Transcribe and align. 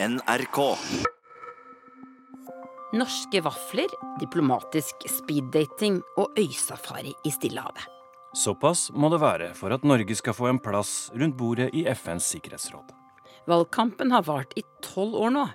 NRK. 0.00 0.58
Norske 2.94 3.40
vafler, 3.42 3.90
diplomatisk 4.20 5.02
speeddating 5.10 5.96
og 6.14 6.38
øysafari 6.38 7.16
i 7.26 7.32
Stillehavet. 7.34 7.82
Såpass 8.30 8.92
må 8.94 9.10
det 9.10 9.18
være 9.18 9.50
for 9.58 9.74
at 9.74 9.82
Norge 9.82 10.14
skal 10.14 10.38
få 10.38 10.52
en 10.52 10.62
plass 10.62 11.10
rundt 11.18 11.34
bordet 11.34 11.72
i 11.74 11.82
FNs 11.90 12.30
sikkerhetsråd. 12.30 12.94
Valgkampen 13.50 14.14
har 14.14 14.22
vart 14.22 14.54
i 14.54 14.62
tolv 14.86 15.18
år 15.18 15.34
nå, 15.34 15.46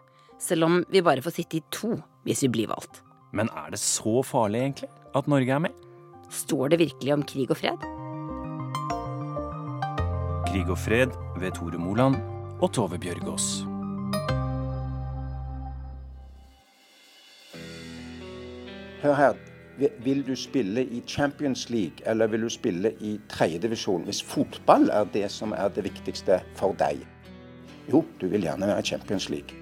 selv 0.43 0.67
om 0.67 0.79
vi 0.91 0.99
bare 0.99 1.23
får 1.23 1.39
sitte 1.39 1.61
i 1.61 1.65
to 1.71 1.95
hvis 2.27 2.43
vi 2.43 2.51
blir 2.51 2.71
valgt. 2.75 2.99
Men 3.31 3.47
er 3.55 3.71
det 3.71 3.79
så 3.79 4.19
farlig, 4.27 4.59
egentlig, 4.59 4.91
at 5.15 5.31
Norge 5.31 5.55
er 5.55 5.67
med? 5.69 5.83
Står 6.27 6.75
det 6.75 6.83
virkelig 6.83 7.15
om 7.15 7.23
krig 7.23 7.47
og 7.47 7.63
fred? 7.63 7.91
Krig 10.51 10.67
og 10.67 10.81
fred 10.83 11.15
ved 11.39 11.55
Tore 11.55 11.79
Moland 11.79 12.19
og 12.59 12.73
Tove 12.75 12.99
Bjørgaas. 12.99 13.63
Hør 19.03 19.13
her. 19.13 19.33
Vil 19.99 20.27
du 20.27 20.35
spille 20.35 20.85
i 20.85 21.01
Champions 21.07 21.69
League 21.69 22.05
eller 22.05 22.27
vil 22.27 22.41
du 22.41 22.49
spille 22.49 22.93
i 23.01 23.17
tredjedivisjon 23.29 24.05
hvis 24.07 24.21
fotball 24.23 24.87
er 24.95 25.09
det 25.11 25.25
som 25.31 25.51
er 25.51 25.73
det 25.75 25.83
viktigste 25.89 26.37
for 26.55 26.71
deg? 26.79 27.01
Jo, 27.91 28.05
du 28.21 28.29
vil 28.31 28.47
gjerne 28.47 28.69
være 28.71 28.79
i 28.79 28.87
Champions 28.93 29.27
League. 29.29 29.59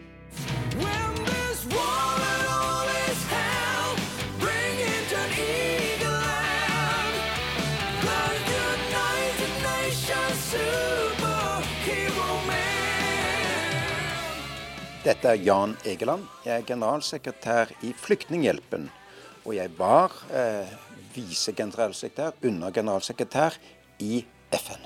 Dette 15.02 15.34
er 15.34 15.42
Jan 15.42 15.78
Egeland. 15.86 16.30
Jeg 16.46 16.60
er 16.60 16.74
generalsekretær 16.76 17.74
i 17.82 17.96
Flyktninghjelpen. 17.98 18.92
Og 19.46 19.56
jeg 19.56 19.72
var 19.78 20.14
eh, 20.30 20.70
visegeneralsekretær, 21.16 22.36
undergeneralsekretær, 22.46 23.58
i 24.02 24.26
FN. 24.54 24.86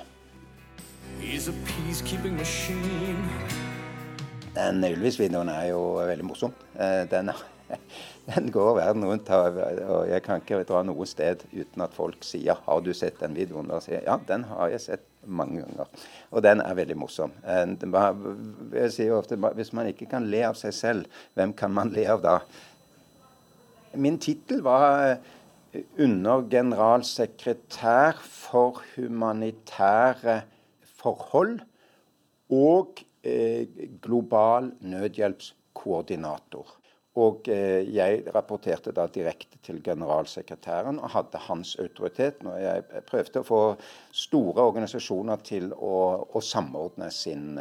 Den 4.56 4.84
Ylvis-videoen 4.84 5.52
er 5.52 5.70
jo 5.74 5.82
veldig 6.00 6.28
morsom. 6.28 6.54
Eh, 6.80 7.04
den, 7.12 7.32
den, 8.30 8.52
går 8.52 8.78
verden 8.80 9.06
rundt, 9.06 9.30
og 9.30 10.08
jeg 10.08 10.24
kan 10.24 10.40
ikke 10.40 10.62
dra 10.68 10.84
noe 10.88 11.08
sted 11.08 11.44
uten 11.52 11.84
at 11.84 11.96
folk 11.96 12.24
sier 12.24 12.56
'Har 12.66 12.80
du 12.80 12.94
sett 12.94 13.20
den 13.20 13.36
videoen?' 13.36 13.68
Da 13.68 13.80
sier 13.80 14.00
jeg 14.00 14.08
ja, 14.08 14.18
den 14.28 14.44
har 14.44 14.72
jeg 14.72 14.82
sett 14.82 15.04
mange 15.26 15.66
ganger. 15.66 15.92
Og 16.32 16.44
den 16.44 16.62
er 16.62 16.74
veldig 16.74 16.98
morsom. 16.98 17.32
Jeg 17.44 18.92
sier 18.92 19.18
ofte 19.18 19.36
hvis 19.36 19.74
man 19.74 19.88
ikke 19.88 20.06
kan 20.06 20.32
le 20.32 20.46
av 20.48 20.56
seg 20.56 20.74
selv, 20.74 21.06
hvem 21.34 21.54
kan 21.54 21.72
man 21.72 21.92
le 21.92 22.08
av 22.08 22.22
da? 22.22 22.40
Min 23.96 24.20
tittel 24.20 24.62
var 24.66 25.18
under 26.00 26.46
generalsekretær 26.50 28.20
for 28.24 28.82
humanitære 28.96 30.42
forhold 31.00 31.60
og 32.54 33.02
eh, 33.24 33.68
global 34.02 34.72
nødhjelpskoordinator. 34.80 36.76
Og 37.16 37.48
eh, 37.48 37.96
jeg 37.96 38.24
rapporterte 38.36 38.92
da 38.96 39.08
direkte 39.08 39.60
til 39.64 39.82
generalsekretæren 39.84 41.00
og 41.00 41.14
hadde 41.16 41.44
hans 41.48 41.76
autoritet 41.80 42.44
når 42.44 42.58
jeg 42.64 43.06
prøvde 43.08 43.42
å 43.42 43.48
få 43.48 43.62
store 44.12 44.68
organisasjoner 44.72 45.44
til 45.48 45.72
å, 45.74 45.96
å 46.28 46.44
samordne 46.44 47.12
sin, 47.12 47.56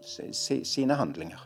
si, 0.00 0.62
sine 0.64 0.96
handlinger. 0.96 1.44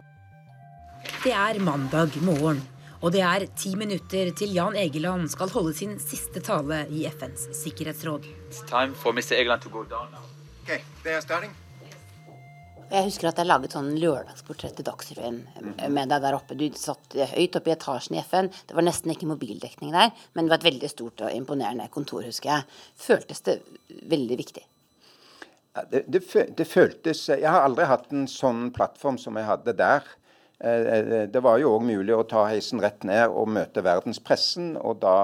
Det 1.24 1.32
er 1.34 1.58
mandag 1.64 2.14
morgen, 2.22 2.60
og 3.00 3.14
det 3.14 3.22
er 3.24 3.46
ti 3.56 3.72
minutter 3.80 4.30
til 4.36 4.52
Jan 4.52 4.76
Egeland 4.76 5.30
skal 5.32 5.52
holde 5.54 5.72
sin 5.76 5.96
siste 6.02 6.42
tale 6.44 6.82
i 6.92 7.06
FNs 7.08 7.48
sikkerhetsråd. 7.62 8.28
It's 8.50 8.60
time 8.68 8.94
for 8.94 9.16
Mr. 9.16 9.38
Egeland 9.38 9.62
to 9.64 9.72
go 9.72 9.84
down 9.84 10.12
now. 10.12 10.24
Okay, 10.64 10.82
they 11.04 11.14
are 11.14 11.22
starting. 11.22 11.54
Jeg 12.90 13.06
husker 13.06 13.28
at 13.30 13.38
jeg 13.38 13.46
laget 13.46 13.74
sånn 13.76 13.92
lørdagsportrett 14.02 14.80
i 14.82 14.84
Dagsrevyen 14.84 15.36
med 15.94 16.10
deg 16.10 16.24
der 16.24 16.34
oppe. 16.34 16.56
Du 16.58 16.64
satt 16.74 17.14
høyt 17.36 17.54
oppe 17.54 17.70
i 17.70 17.74
etasjen 17.76 18.16
i 18.18 18.22
FN. 18.24 18.50
Det 18.66 18.74
var 18.74 18.82
nesten 18.82 19.12
ikke 19.14 19.28
mobildekning 19.30 19.94
der, 19.94 20.10
men 20.34 20.48
det 20.48 20.52
var 20.52 20.58
et 20.58 20.66
veldig 20.72 20.90
stort 20.90 21.22
og 21.22 21.30
imponerende 21.30 21.86
kontor, 21.94 22.26
husker 22.26 22.50
jeg. 22.50 22.80
Føltes 22.98 23.46
det 23.46 23.60
veldig 24.10 24.40
viktig? 24.42 24.64
Ja, 25.78 25.84
det, 25.86 26.02
det, 26.10 26.24
det, 26.58 26.66
føltes 26.66 27.28
Jeg 27.30 27.46
har 27.46 27.62
aldri 27.62 27.86
hatt 27.86 28.10
en 28.10 28.26
sånn 28.26 28.72
plattform 28.74 29.20
som 29.22 29.38
jeg 29.38 29.46
hadde 29.46 29.76
der. 29.78 30.10
Det 30.60 31.40
var 31.40 31.56
jo 31.62 31.74
òg 31.78 31.84
mulig 31.88 32.12
å 32.12 32.26
ta 32.28 32.44
heisen 32.50 32.82
rett 32.84 33.04
ned 33.08 33.32
og 33.32 33.48
møte 33.48 33.80
verdenspressen, 33.84 34.74
og 34.76 34.98
da 35.00 35.14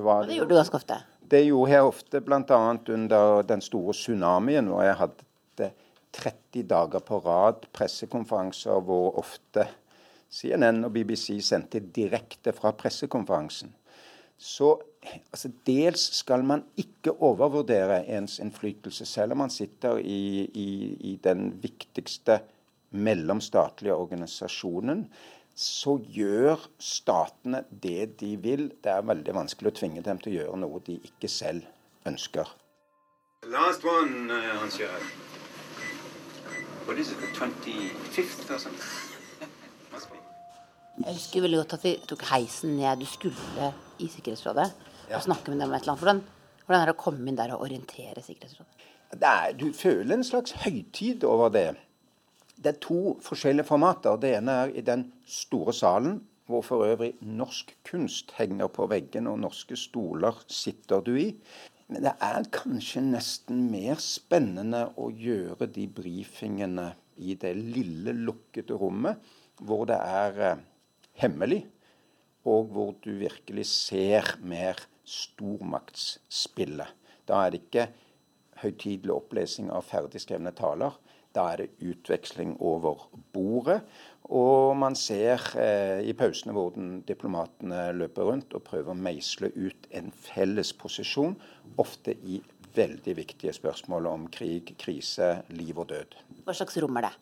var 0.00 0.24
det 0.24 0.32
Det 0.32 0.38
gjorde 0.38 0.54
du 0.54 0.60
ganske 0.60 0.80
ofte? 0.80 1.00
Det 1.28 1.42
gjorde 1.44 1.72
jeg 1.74 1.88
ofte, 1.90 2.20
bl.a. 2.24 2.60
under 2.94 3.42
den 3.44 3.60
store 3.60 3.92
tsunamien, 3.92 4.70
hvor 4.72 4.86
jeg 4.86 4.96
hadde 5.02 5.70
30 6.16 6.64
dager 6.70 7.04
på 7.04 7.20
rad 7.26 7.68
pressekonferanser 7.76 8.80
hvor 8.86 9.18
ofte 9.20 9.66
CNN 10.32 10.84
og 10.84 10.92
BBC 10.92 11.38
sendte 11.44 11.80
direkte 11.80 12.52
fra 12.56 12.72
pressekonferansen. 12.76 13.74
Så 14.38 14.74
altså, 15.32 15.50
dels 15.66 16.04
skal 16.20 16.44
man 16.46 16.64
ikke 16.78 17.12
overvurdere 17.12 18.04
ens 18.16 18.38
innflytelse, 18.42 19.06
selv 19.06 19.34
om 19.34 19.44
man 19.44 19.52
sitter 19.52 19.98
i, 19.98 20.44
i, 20.48 20.68
i 21.12 21.16
den 21.24 21.50
viktigste 21.62 22.40
mellomstatlige 22.90 23.96
organisasjonen. 23.96 25.06
Så 25.58 25.96
gjør 26.06 26.62
statene 26.78 27.64
det 27.70 28.18
de 28.20 28.36
vil. 28.40 28.68
Det 28.84 28.92
er 28.92 29.06
veldig 29.06 29.34
vanskelig 29.34 29.72
å 29.72 29.78
tvinge 29.80 30.04
dem 30.06 30.20
til 30.22 30.32
å 30.32 30.36
gjøre 30.38 30.62
noe 30.62 30.80
de 30.86 31.00
ikke 31.10 31.30
selv 31.32 31.66
ønsker. 32.06 32.46
Last 33.46 33.84
one, 33.84 34.30
uh, 34.30 34.58
Hans 34.60 34.78
Jørgen. 34.78 35.10
What 36.86 36.98
is 36.98 37.12
it, 37.12 37.18
the 37.20 37.26
25th 37.36 38.50
or 38.50 38.58
something? 38.58 38.88
Jeg 40.98 41.14
husker 41.14 41.44
veldig 41.44 41.58
godt 41.60 41.74
at 41.76 41.84
vi 41.84 41.92
tok 42.10 42.22
heisen 42.32 42.74
ned. 42.78 42.98
Du 42.98 43.06
skulle 43.06 43.68
i 44.02 44.08
Sikkerhetsrådet 44.10 44.66
ja. 44.66 45.16
og 45.16 45.22
snakke 45.22 45.52
med 45.52 45.60
dem 45.60 45.70
om 45.70 45.76
et 45.76 45.84
eller 45.84 45.94
annet. 45.94 46.02
Hvordan, 46.02 46.22
hvordan 46.64 46.80
er 46.80 46.90
det 46.90 46.94
å 46.96 47.02
komme 47.02 47.30
inn 47.30 47.38
der 47.38 47.54
og 47.54 47.62
orientere 47.66 48.24
Sikkerhetsrådet? 48.24 48.86
Er, 49.18 49.52
du 49.56 49.70
føler 49.72 50.16
en 50.16 50.26
slags 50.26 50.56
høytid 50.64 51.22
over 51.24 51.52
det. 51.54 51.68
Det 52.58 52.72
er 52.72 52.80
to 52.82 53.16
forskjellige 53.22 53.68
formater. 53.68 54.18
Det 54.18 54.34
ene 54.36 54.54
er 54.64 54.74
i 54.74 54.82
den 54.82 55.06
store 55.26 55.72
salen, 55.76 56.18
hvor 56.48 56.64
for 56.64 56.86
øvrig 56.86 57.12
norsk 57.20 57.74
kunst 57.86 58.32
henger 58.38 58.70
på 58.72 58.88
veggen, 58.90 59.28
og 59.30 59.38
norske 59.38 59.76
stoler 59.76 60.40
sitter 60.50 61.04
du 61.04 61.14
i. 61.20 61.28
Men 61.88 62.04
det 62.04 62.14
er 62.20 62.48
kanskje 62.52 63.02
nesten 63.04 63.68
mer 63.70 64.00
spennende 64.02 64.88
å 65.00 65.08
gjøre 65.14 65.68
de 65.72 65.86
brifingene 65.88 66.90
i 67.16 67.36
det 67.38 67.54
lille, 67.56 68.12
lukkede 68.12 68.76
rommet, 68.78 69.22
hvor 69.62 69.86
det 69.88 69.96
er 69.96 70.42
eh, 70.50 70.60
hemmelig, 71.22 71.62
og 72.48 72.68
hvor 72.74 72.92
du 73.04 73.12
virkelig 73.20 73.66
ser 73.70 74.36
mer 74.42 74.78
stormaktsspillet. 75.08 76.92
Da 77.28 77.44
er 77.44 77.52
det 77.52 77.62
ikke 77.64 77.88
høytidelig 78.62 79.14
opplesing 79.14 79.72
av 79.72 79.86
ferdigskrevne 79.88 80.52
taler. 80.56 80.96
Da 81.38 81.46
er 81.52 81.62
det 81.62 81.92
utveksling 81.92 82.56
over 82.58 83.06
bordet. 83.32 83.80
Og 84.28 84.74
man 84.76 84.96
ser 84.98 85.40
eh, 85.56 86.02
i 86.04 86.12
pausene 86.18 86.52
hvordan 86.56 86.98
diplomatene 87.08 87.86
løper 87.96 88.28
rundt 88.28 88.56
og 88.58 88.66
prøver 88.66 88.92
å 88.92 88.98
meisle 88.98 89.52
ut 89.56 89.88
en 89.94 90.10
felles 90.12 90.74
posisjon, 90.76 91.36
ofte 91.80 92.12
i 92.26 92.42
veldig 92.76 93.14
viktige 93.16 93.54
spørsmål 93.56 94.10
om 94.10 94.26
krig, 94.32 94.74
krise, 94.80 95.38
liv 95.54 95.78
og 95.78 95.88
død. 95.94 96.18
Hva 96.44 96.56
slags 96.56 96.76
rom 96.82 96.98
er 97.00 97.08
det? 97.08 97.14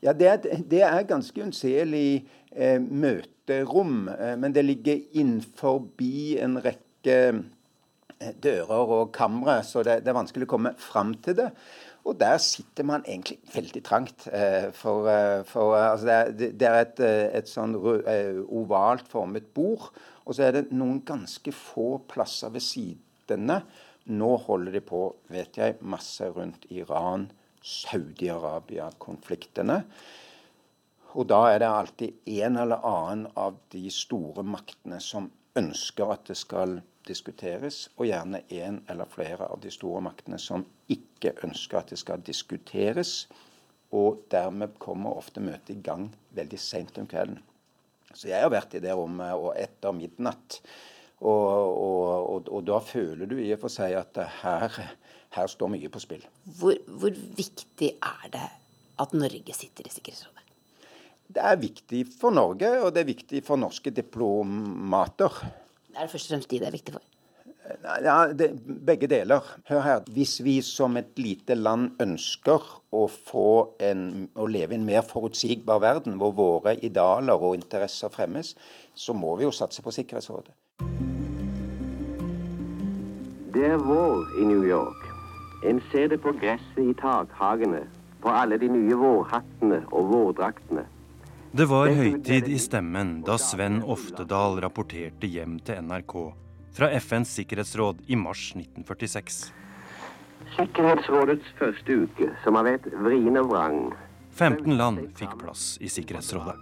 Ja, 0.00 0.12
Det 0.12 0.28
er, 0.28 0.36
det 0.70 0.82
er 0.82 1.08
ganske 1.08 1.42
unnselig 1.44 2.26
eh, 2.52 2.80
møterom. 2.80 4.08
Eh, 4.08 4.36
men 4.40 4.54
det 4.54 4.64
ligger 4.64 5.02
innenfor 5.12 5.82
en 6.40 6.56
rekke 6.64 7.18
eh, 7.28 8.32
dører 8.40 8.94
og 9.00 9.12
kamre, 9.12 9.60
så 9.64 9.82
det, 9.82 10.04
det 10.04 10.12
er 10.12 10.16
vanskelig 10.16 10.48
å 10.48 10.54
komme 10.54 10.72
fram 10.78 11.12
til 11.24 11.36
det. 11.42 11.50
Og 12.08 12.16
der 12.20 12.38
sitter 12.40 12.84
man 12.88 13.02
egentlig 13.04 13.38
veldig 13.52 13.82
trangt. 13.84 14.24
Eh, 14.32 14.72
for, 14.72 15.08
eh, 15.10 15.44
for 15.44 15.76
eh, 15.76 15.90
altså 15.90 16.06
det, 16.06 16.14
er, 16.14 16.30
det, 16.32 16.62
er, 16.68 16.74
et, 16.86 17.00
et 17.40 17.48
sånn 17.50 17.76
ovalt 17.76 19.08
formet 19.10 19.54
bord, 19.54 19.90
og 20.24 20.34
så 20.36 20.42
er 20.46 20.52
det 20.56 20.72
noen 20.72 21.04
ganske 21.06 21.52
få 21.54 21.98
plasser 22.08 22.50
ved 22.54 22.60
sidene. 22.64 23.62
Nå 24.10 24.36
holder 24.46 24.72
de 24.78 24.82
på, 24.84 25.16
vet 25.30 25.56
jeg, 25.60 25.76
masse 25.82 26.24
rundt 26.32 26.66
Iran, 26.72 27.30
Saudi-Arabia-konfliktene. 27.60 29.84
Og 31.18 31.24
da 31.28 31.50
er 31.50 31.58
det 31.60 31.68
alltid 31.68 32.10
en 32.40 32.56
eller 32.62 32.80
annen 32.86 33.26
av 33.38 33.54
de 33.74 33.90
store 33.92 34.42
maktene 34.46 35.00
som 35.02 35.30
ønsker 35.58 36.12
at 36.14 36.24
det 36.30 36.36
skal 36.38 36.80
diskuteres, 37.10 37.88
og 37.98 38.08
gjerne 38.08 38.44
en 38.62 38.80
eller 38.88 39.10
flere 39.10 39.50
av 39.50 39.60
de 39.62 39.72
store 39.74 40.00
maktene 40.06 40.38
som 40.40 40.64
ikke 40.90 41.34
ønsker 41.44 41.82
at 41.82 41.92
det 41.94 42.00
skal 42.00 42.22
diskuteres. 42.26 43.28
og 43.90 44.20
dermed 44.30 44.76
kommer 44.78 45.16
ofte 45.18 45.42
møtet 45.42 45.72
i 45.74 45.82
gang 45.82 46.04
veldig 46.30 46.58
seint 46.62 46.98
om 47.02 47.08
kvelden. 47.10 47.40
Så 48.14 48.28
jeg 48.30 48.42
har 48.42 48.50
vært 48.50 48.74
i 48.74 48.82
det 48.82 48.94
rommet 48.94 49.34
og 49.34 49.54
etter 49.58 49.94
midnatt. 49.94 50.60
Og, 51.20 51.30
og, 51.30 52.04
og, 52.32 52.48
og, 52.48 52.60
da 52.64 52.78
føler 52.80 53.28
du 53.28 53.36
i 53.38 53.50
og 53.52 53.60
for 53.60 53.72
seg 53.72 53.92
at 53.98 54.20
her, 54.40 54.78
her 55.36 55.50
står 55.52 55.72
mye 55.74 55.90
på 55.92 56.00
spill. 56.00 56.22
Hvor, 56.58 56.78
hvor, 56.86 57.12
viktig 57.36 57.90
er 57.98 58.30
det 58.32 58.46
at 59.00 59.16
Norge 59.16 59.56
sitter 59.56 59.86
i 59.86 59.92
Sikkerhetsrådet? 59.92 60.46
Det 61.30 61.42
er 61.46 61.60
viktig 61.60 62.04
for 62.10 62.34
Norge, 62.34 62.72
og 62.80 62.94
det 62.94 63.04
er 63.04 63.10
viktig 63.12 63.42
for 63.46 63.60
norske 63.60 63.92
diplomater. 63.94 65.36
Det 65.90 65.98
er 65.98 66.06
det 66.06 66.12
først 66.12 66.30
og 66.30 66.34
fremst 66.36 66.50
de 66.50 66.58
det 66.60 66.68
er 66.68 66.76
viktig 66.76 66.94
for? 66.94 67.02
Ja, 68.02 68.32
det, 68.32 68.50
Begge 68.86 69.06
deler. 69.06 69.40
Hør 69.68 69.80
her. 69.80 70.00
Hvis 70.10 70.44
vi 70.44 70.60
som 70.62 70.96
et 70.96 71.18
lite 71.18 71.54
land 71.54 71.90
ønsker 72.02 72.66
å, 72.92 73.04
en, 73.80 74.28
å 74.34 74.46
leve 74.46 74.74
i 74.74 74.78
en 74.78 74.86
mer 74.86 75.02
forutsigbar 75.06 75.82
verden, 75.82 76.18
hvor 76.18 76.34
våre 76.34 76.76
idealer 76.82 77.38
og 77.38 77.54
interesser 77.58 78.10
fremmes, 78.10 78.54
så 78.94 79.14
må 79.14 79.36
vi 79.36 79.46
jo 79.46 79.54
satse 79.54 79.82
på 79.82 79.94
Sikkerhetsrådet. 79.94 80.54
Det 83.54 83.66
er 83.66 83.82
vår 83.82 84.40
i 84.40 84.46
New 84.46 84.62
York. 84.66 85.06
En 85.66 85.82
ser 85.92 86.08
det 86.08 86.20
på 86.22 86.32
gresset 86.40 86.80
i 86.80 86.94
takhagene, 86.98 87.84
på 88.22 88.32
alle 88.32 88.58
de 88.62 88.70
nye 88.70 88.96
vårhattene 88.96 89.82
og 89.90 90.10
vårdraktene. 90.14 90.86
Det 91.50 91.64
var 91.66 91.88
høytid 91.90 92.46
i 92.46 92.56
stemmen 92.62 93.08
da 93.26 93.34
Sven 93.42 93.80
Oftedal 93.82 94.60
rapporterte 94.62 95.26
hjem 95.26 95.56
til 95.66 95.80
NRK 95.82 96.12
fra 96.76 96.88
FNs 97.02 97.32
sikkerhetsråd 97.40 98.04
i 98.06 98.14
mars 98.14 98.52
1946. 98.54 99.38
Sikkerhetsrådets 100.54 101.48
første 101.58 101.96
uke, 102.04 102.28
som 102.44 102.54
har 102.54 102.68
vært 102.68 102.86
vrien 103.02 103.40
og 103.42 103.50
vrang. 103.50 103.80
15 104.30 104.78
land 104.78 105.08
fikk 105.18 105.34
plass 105.40 105.72
i 105.82 105.90
Sikkerhetsrådet. 105.90 106.54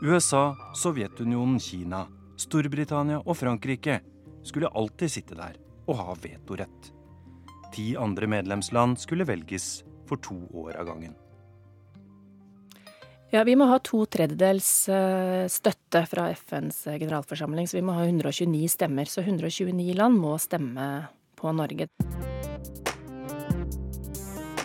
USA, 0.00 0.46
Sovjetunionen, 0.72 1.60
Kina, 1.60 2.06
Storbritannia 2.40 3.20
og 3.20 3.36
Frankrike 3.36 3.98
skulle 4.48 4.72
alltid 4.72 5.12
sitte 5.12 5.36
der 5.36 5.60
og 5.84 6.00
ha 6.00 6.16
vetorett. 6.24 6.90
Ti 7.76 7.90
andre 8.00 8.32
medlemsland 8.32 8.96
skulle 8.96 9.28
velges 9.28 9.84
for 10.08 10.16
to 10.24 10.40
år 10.56 10.80
av 10.80 10.88
gangen. 10.94 11.12
Ja, 13.34 13.42
Vi 13.44 13.56
må 13.58 13.66
ha 13.66 13.80
to 13.82 14.04
tredjedels 14.06 14.86
eh, 14.86 15.48
støtte 15.50 16.04
fra 16.06 16.28
FNs 16.30 16.84
eh, 16.86 16.98
generalforsamling, 17.02 17.66
så 17.66 17.80
vi 17.80 17.82
må 17.82 17.96
ha 17.96 18.04
129 18.06 18.68
stemmer. 18.70 19.08
Så 19.10 19.24
129 19.24 19.96
land 19.98 20.20
må 20.22 20.36
stemme 20.38 20.84
på 21.34 21.50
Norge. 21.50 21.88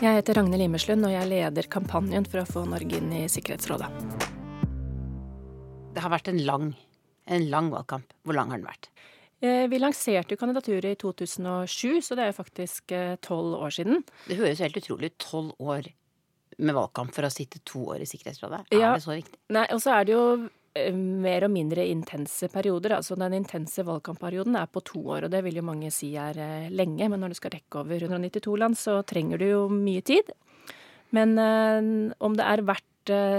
Jeg 0.01 0.17
heter 0.17 0.37
Ragnhild 0.37 0.61
Limeslund, 0.61 1.07
og 1.09 1.13
jeg 1.13 1.29
leder 1.31 1.69
kampanjen 1.73 2.27
for 2.29 2.43
å 2.43 2.45
få 2.49 2.63
Norge 2.69 2.99
inn 3.01 3.09
i 3.17 3.23
Sikkerhetsrådet. 3.33 3.89
Det 5.95 6.03
har 6.05 6.13
vært 6.13 6.29
en 6.29 6.41
lang, 6.45 6.67
en 7.33 7.47
lang 7.49 7.71
valgkamp. 7.73 8.13
Hvor 8.21 8.37
lang 8.37 8.53
har 8.53 8.61
den 8.61 8.69
vært? 8.69 8.91
Eh, 9.41 9.65
vi 9.73 9.79
lanserte 9.81 10.37
jo 10.37 10.41
kandidaturet 10.41 10.93
i 10.93 11.01
2007, 11.01 11.97
så 12.05 12.13
det 12.13 12.27
er 12.27 12.29
jo 12.29 12.37
faktisk 12.37 12.93
tolv 13.25 13.57
år 13.57 13.73
siden. 13.73 14.05
Det 14.29 14.37
høres 14.37 14.61
helt 14.61 14.77
utrolig 14.77 15.09
ut. 15.09 15.17
Tolv 15.25 15.57
år 15.57 15.89
med 16.57 16.75
valgkamp 16.75 17.13
for 17.15 17.27
å 17.27 17.31
sitte 17.33 17.61
to 17.67 17.83
år 17.93 18.03
i 18.03 18.09
Sikkerhetsrådet? 18.09 18.65
Ja. 18.73 18.91
Er 18.91 18.99
det 18.99 19.05
så 19.05 19.15
viktig? 19.15 19.39
Nei, 19.55 19.67
og 19.73 19.81
så 19.83 19.95
er 19.95 20.07
det 20.07 20.15
jo 20.15 20.25
eh, 20.77 20.91
mer 20.93 21.47
og 21.47 21.53
mindre 21.53 21.85
intense 21.87 22.51
perioder. 22.51 22.97
Altså 22.97 23.17
Den 23.19 23.37
intense 23.39 23.85
valgkampperioden 23.87 24.59
er 24.59 24.69
på 24.71 24.83
to 24.87 25.01
år, 25.15 25.25
og 25.25 25.33
det 25.33 25.43
vil 25.47 25.61
jo 25.61 25.65
mange 25.67 25.91
si 25.93 26.13
er 26.19 26.37
eh, 26.41 26.69
lenge. 26.73 27.09
Men 27.09 27.23
når 27.23 27.33
du 27.33 27.41
skal 27.41 27.55
rekke 27.57 27.83
over 27.83 28.07
192 28.07 28.55
land, 28.61 28.79
så 28.79 29.01
trenger 29.07 29.41
du 29.41 29.49
jo 29.49 29.65
mye 29.73 30.03
tid. 30.05 30.31
Men 31.11 31.35
øh, 31.39 32.15
om 32.23 32.39
det 32.39 32.47
er 32.47 32.65
verdt 32.67 32.87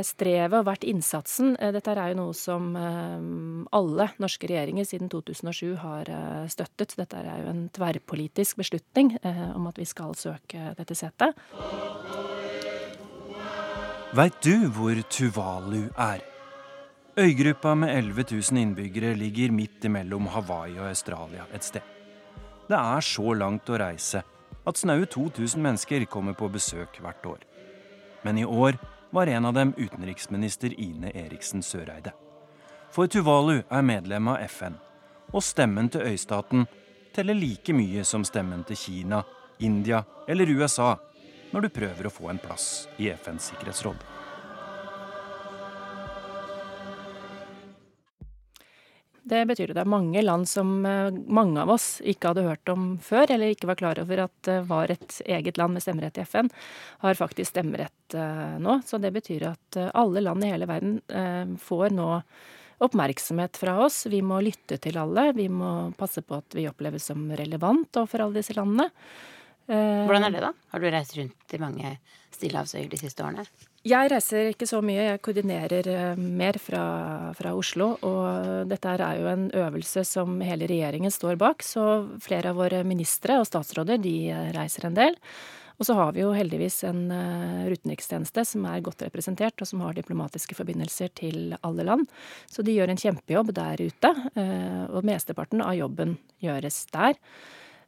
strevet 0.03 0.57
og 0.59 0.65
verdt 0.67 0.83
innsatsen. 0.91 1.53
Dette 1.55 1.93
er 1.95 2.11
jo 2.11 2.17
noe 2.19 2.33
som 2.35 2.75
alle 2.75 4.09
norske 4.19 4.51
regjeringer 4.51 4.89
siden 4.91 5.07
2007 5.09 5.77
har 5.85 6.11
støttet. 6.51 6.97
Dette 6.99 7.23
er 7.23 7.45
jo 7.45 7.55
en 7.55 7.63
tverrpolitisk 7.71 8.59
beslutning 8.59 9.15
om 9.23 9.71
at 9.71 9.79
vi 9.79 9.87
skal 9.87 10.19
søke 10.19 10.75
dette 10.75 10.99
setet. 10.99 11.39
Veit 14.13 14.35
du 14.45 14.67
hvor 14.69 14.99
Tuvalu 15.09 15.87
er? 15.97 16.21
Øygruppa 17.17 17.75
med 17.75 17.97
11 17.97 18.25
000 18.31 18.61
innbyggere 18.61 19.15
ligger 19.15 19.53
midt 19.53 19.85
imellom 19.85 20.27
Hawaii 20.27 20.77
og 20.79 20.89
Australia 20.89 21.47
et 21.55 21.65
sted. 21.65 21.81
Det 22.69 22.77
er 22.77 23.01
så 23.01 23.33
langt 23.33 23.71
å 23.73 23.79
reise 23.81 24.21
at 24.69 24.77
snaue 24.77 25.07
2000 25.09 25.63
mennesker 25.65 26.05
kommer 26.05 26.37
på 26.37 26.51
besøk 26.53 26.99
hvert 27.01 27.25
år. 27.27 27.39
Men 28.23 28.39
i 28.39 28.45
år 28.45 28.77
var 29.13 29.33
en 29.33 29.49
av 29.49 29.55
dem 29.57 29.73
utenriksminister 29.79 30.75
Ine 30.77 31.15
Eriksen 31.17 31.65
Søreide. 31.65 32.13
For 32.93 33.09
Tuvalu 33.09 33.63
er 33.71 33.83
medlem 33.83 34.29
av 34.29 34.45
FN, 34.45 34.77
og 35.33 35.41
stemmen 35.41 35.89
til 35.89 36.05
øystaten 36.13 36.67
teller 37.17 37.41
like 37.41 37.73
mye 37.73 38.05
som 38.05 38.29
stemmen 38.29 38.61
til 38.69 38.77
Kina, 38.77 39.23
India 39.59 40.05
eller 40.29 40.53
USA 40.53 40.99
når 41.53 41.67
du 41.67 41.75
prøver 41.77 42.09
å 42.09 42.13
få 42.13 42.33
en 42.33 42.41
plass 42.43 42.89
i 42.99 43.11
FNs 43.13 43.53
sikkerhetsråd. 43.53 44.05
Det 49.33 49.45
betyr 49.47 49.71
at 49.71 49.79
det 49.79 49.83
er 49.85 49.91
mange 49.91 50.23
land 50.25 50.49
som 50.51 50.83
eh, 50.87 51.15
mange 51.31 51.63
av 51.63 51.71
oss 51.71 52.01
ikke 52.03 52.33
hadde 52.33 52.43
hørt 52.49 52.73
om 52.73 52.97
før, 53.03 53.31
eller 53.31 53.53
ikke 53.53 53.69
var 53.71 53.79
klar 53.79 54.01
over 54.03 54.25
at 54.25 54.35
det 54.49 54.57
var 54.67 54.91
et 54.91 55.21
eget 55.31 55.61
land 55.61 55.77
med 55.77 55.85
stemmerett 55.85 56.19
i 56.19 56.25
FN, 56.27 56.51
har 57.05 57.21
faktisk 57.21 57.53
stemmerett 57.53 58.17
eh, 58.19 58.59
nå. 58.61 58.81
Så 58.85 58.99
det 58.99 59.13
betyr 59.15 59.47
at 59.53 59.79
eh, 59.79 59.93
alle 59.95 60.25
land 60.27 60.43
i 60.43 60.51
hele 60.51 60.67
verden 60.69 60.99
får 61.63 61.95
nå 61.95 62.09
oppmerksomhet 62.83 63.61
fra 63.63 63.77
oss. 63.85 64.03
Vi 64.11 64.19
må 64.27 64.41
lytte 64.43 64.81
til 64.83 64.99
alle. 64.99 65.29
Vi 65.39 65.47
må 65.53 65.93
passe 65.95 66.25
på 66.27 66.41
at 66.43 66.59
vi 66.59 66.67
oppleves 66.67 67.07
som 67.13 67.29
relevant 67.39 68.03
overfor 68.03 68.27
alle 68.27 68.41
disse 68.41 68.59
landene. 68.59 68.91
Eh, 69.71 70.07
Hvordan 70.09 70.27
er 70.27 70.35
det, 70.35 70.43
da? 70.43 70.53
Har 70.73 70.83
du 70.83 70.89
reist 70.91 71.17
rundt 71.19 71.55
i 71.55 71.61
mange 71.63 71.95
stillehavsøyer 72.35 72.91
de 72.91 72.99
siste 72.99 73.23
årene? 73.23 73.45
Jeg 73.87 74.11
reiser 74.13 74.53
ikke 74.53 74.67
så 74.71 74.79
mye. 74.85 75.09
Jeg 75.09 75.23
koordinerer 75.23 75.89
eh, 75.91 76.19
mer 76.19 76.59
fra, 76.63 76.83
fra, 77.39 77.55
Oslo. 77.59 77.93
Og 78.07 78.69
dette 78.71 78.95
er 78.95 79.19
jo 79.21 79.31
en 79.31 79.49
øvelse 79.65 80.05
som 80.09 80.41
hele 80.43 80.69
regjeringen 80.71 81.15
står 81.15 81.39
bak. 81.41 81.67
Så 81.67 82.07
flere 82.23 82.53
av 82.53 82.61
våre 82.63 82.83
ministre 82.87 83.41
og 83.41 83.49
statsråder 83.51 84.03
de 84.03 84.17
eh, 84.31 84.53
reiser 84.57 84.89
en 84.89 84.99
del. 84.99 85.19
Og 85.81 85.87
så 85.89 85.97
har 85.99 86.13
vi 86.15 86.21
jo 86.21 86.35
heldigvis 86.37 86.83
en 86.87 87.09
utenrikstjeneste 87.11 88.45
som 88.47 88.67
er 88.71 88.85
godt 88.87 89.01
representert, 89.03 89.57
og 89.59 89.67
som 89.67 89.81
har 89.83 89.97
diplomatiske 89.97 90.55
forbindelser 90.55 91.11
til 91.19 91.57
alle 91.67 91.83
land. 91.89 92.05
Så 92.47 92.63
de 92.63 92.77
gjør 92.77 92.93
en 92.93 93.01
kjempejobb 93.01 93.51
der 93.57 93.83
ute. 93.83 94.13
Og 94.93 95.09
mesteparten 95.09 95.65
av 95.65 95.75
jobben 95.75 96.15
gjøres 96.45 96.85
der. 96.95 97.19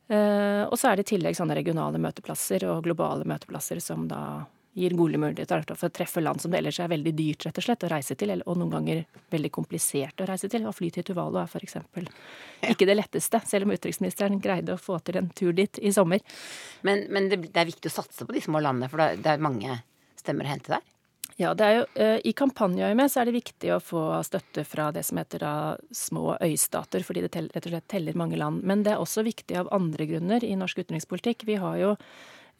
Uh, 0.04 0.68
og 0.68 0.76
så 0.76 0.90
er 0.90 0.98
det 0.98 1.06
i 1.06 1.14
tillegg 1.14 1.36
sånne 1.38 1.56
regionale 1.56 2.00
møteplasser 2.02 2.66
og 2.68 2.82
globale 2.84 3.24
møteplasser 3.28 3.80
som 3.80 4.04
da 4.10 4.44
gir 4.74 4.94
gode 4.98 5.18
muligheter 5.22 5.62
for 5.70 5.86
å 5.86 5.94
treffe 5.94 6.22
land 6.22 6.42
som 6.42 6.50
det 6.50 6.58
ellers 6.58 6.80
er 6.82 6.90
veldig 6.90 7.12
dyrt 7.14 7.46
rett 7.46 7.58
og 7.60 7.66
slett 7.66 7.84
å 7.86 7.90
reise 7.92 8.16
til, 8.18 8.32
og 8.42 8.58
noen 8.58 8.72
ganger 8.72 9.04
veldig 9.30 9.50
komplisert 9.54 10.20
å 10.20 10.26
reise 10.28 10.50
til. 10.50 10.66
Å 10.66 10.74
fly 10.74 10.90
til 10.94 11.06
Tuvalu 11.06 11.38
er 11.38 11.46
f.eks. 11.46 11.78
ikke 12.72 12.88
det 12.88 12.96
letteste, 12.98 13.40
selv 13.46 13.68
om 13.68 13.74
utenriksministeren 13.74 14.40
greide 14.42 14.74
å 14.74 14.80
få 14.80 14.98
til 15.06 15.20
en 15.20 15.30
tur 15.30 15.54
dit 15.54 15.78
i 15.78 15.94
sommer. 15.94 16.24
Men, 16.82 17.06
men 17.14 17.30
det, 17.30 17.44
det, 17.46 17.54
er 17.62 17.70
viktig 17.70 17.92
å 17.92 17.96
satse 18.00 18.26
på 18.26 18.34
de 18.34 18.42
små 18.42 18.64
landene, 18.64 18.90
for 18.90 19.14
det 19.14 19.36
er 19.36 19.46
mange 19.46 19.78
stemmer 20.18 20.48
å 20.48 20.54
hente 20.56 20.74
der? 20.74 20.93
Ja, 21.40 21.50
det 21.58 21.66
er 21.66 21.72
jo, 21.80 21.86
uh, 21.98 22.18
I 22.22 22.32
kampanjeøyemed 22.36 23.10
så 23.10 23.20
er 23.20 23.28
det 23.28 23.40
viktig 23.40 23.72
å 23.74 23.80
få 23.82 24.02
støtte 24.26 24.62
fra 24.68 24.90
det 24.94 25.02
som 25.06 25.18
heter 25.18 25.42
da 25.42 25.54
små 25.94 26.36
øystater, 26.38 27.02
fordi 27.02 27.24
det 27.24 27.32
tell, 27.34 27.48
rett 27.50 27.66
og 27.66 27.74
slett 27.74 27.88
teller 27.90 28.18
mange 28.18 28.38
land. 28.38 28.62
Men 28.62 28.84
det 28.86 28.92
er 28.94 29.02
også 29.02 29.24
viktig 29.26 29.58
av 29.58 29.72
andre 29.74 30.06
grunner 30.12 30.46
i 30.46 30.54
norsk 30.58 30.84
utenrikspolitikk. 30.84 31.42
Vi 31.48 31.58
har 31.58 31.80
jo 31.80 31.90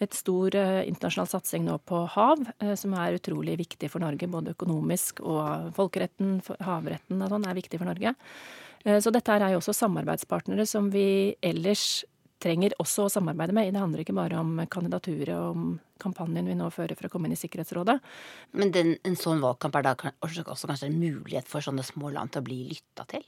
et 0.03 0.17
stor 0.19 0.57
uh, 0.59 0.81
internasjonal 0.83 1.31
satsing 1.31 1.69
nå 1.69 1.79
på 1.87 2.03
hav, 2.17 2.43
uh, 2.65 2.75
som 2.79 2.97
er 2.99 3.21
utrolig 3.21 3.55
viktig 3.63 3.93
for 3.93 4.03
Norge. 4.03 4.27
Både 4.33 4.57
økonomisk 4.57 5.23
og 5.23 5.71
folkeretten, 5.79 6.41
havretten 6.67 7.23
og 7.23 7.31
sånn 7.31 7.47
er 7.47 7.61
viktig 7.61 7.79
for 7.79 7.93
Norge. 7.93 8.17
Så 8.85 9.09
dette 9.09 9.33
er 9.33 9.55
jo 9.55 9.63
også 9.63 9.73
samarbeidspartnere 9.73 10.67
som 10.69 10.91
vi 10.93 11.33
ellers 11.41 12.03
trenger 12.45 12.75
også 12.83 13.07
å 13.07 13.13
samarbeide 13.13 13.55
med. 13.57 13.73
Det 13.73 13.83
handler 13.83 14.05
ikke 14.05 14.17
bare 14.17 14.41
om 14.41 14.59
kandidaturet 14.71 15.35
og 15.35 15.55
om 15.55 15.71
kampanjen 16.03 16.51
vi 16.51 16.57
nå 16.59 16.69
fører 16.75 16.99
for 16.99 17.09
å 17.09 17.13
komme 17.13 17.29
inn 17.29 17.37
i 17.37 17.41
Sikkerhetsrådet. 17.41 17.97
Men 18.59 18.75
den, 18.75 18.95
en 19.07 19.19
sånn 19.19 19.43
valgkamp 19.45 19.79
er 19.81 19.89
da 19.89 19.95
også, 20.25 20.69
kanskje 20.69 20.91
en 20.91 21.01
mulighet 21.01 21.49
for 21.51 21.65
sånne 21.65 21.87
små 21.87 22.13
land 22.15 22.35
til 22.35 22.45
å 22.45 22.49
bli 22.49 22.61
lytta 22.73 23.07
til? 23.11 23.25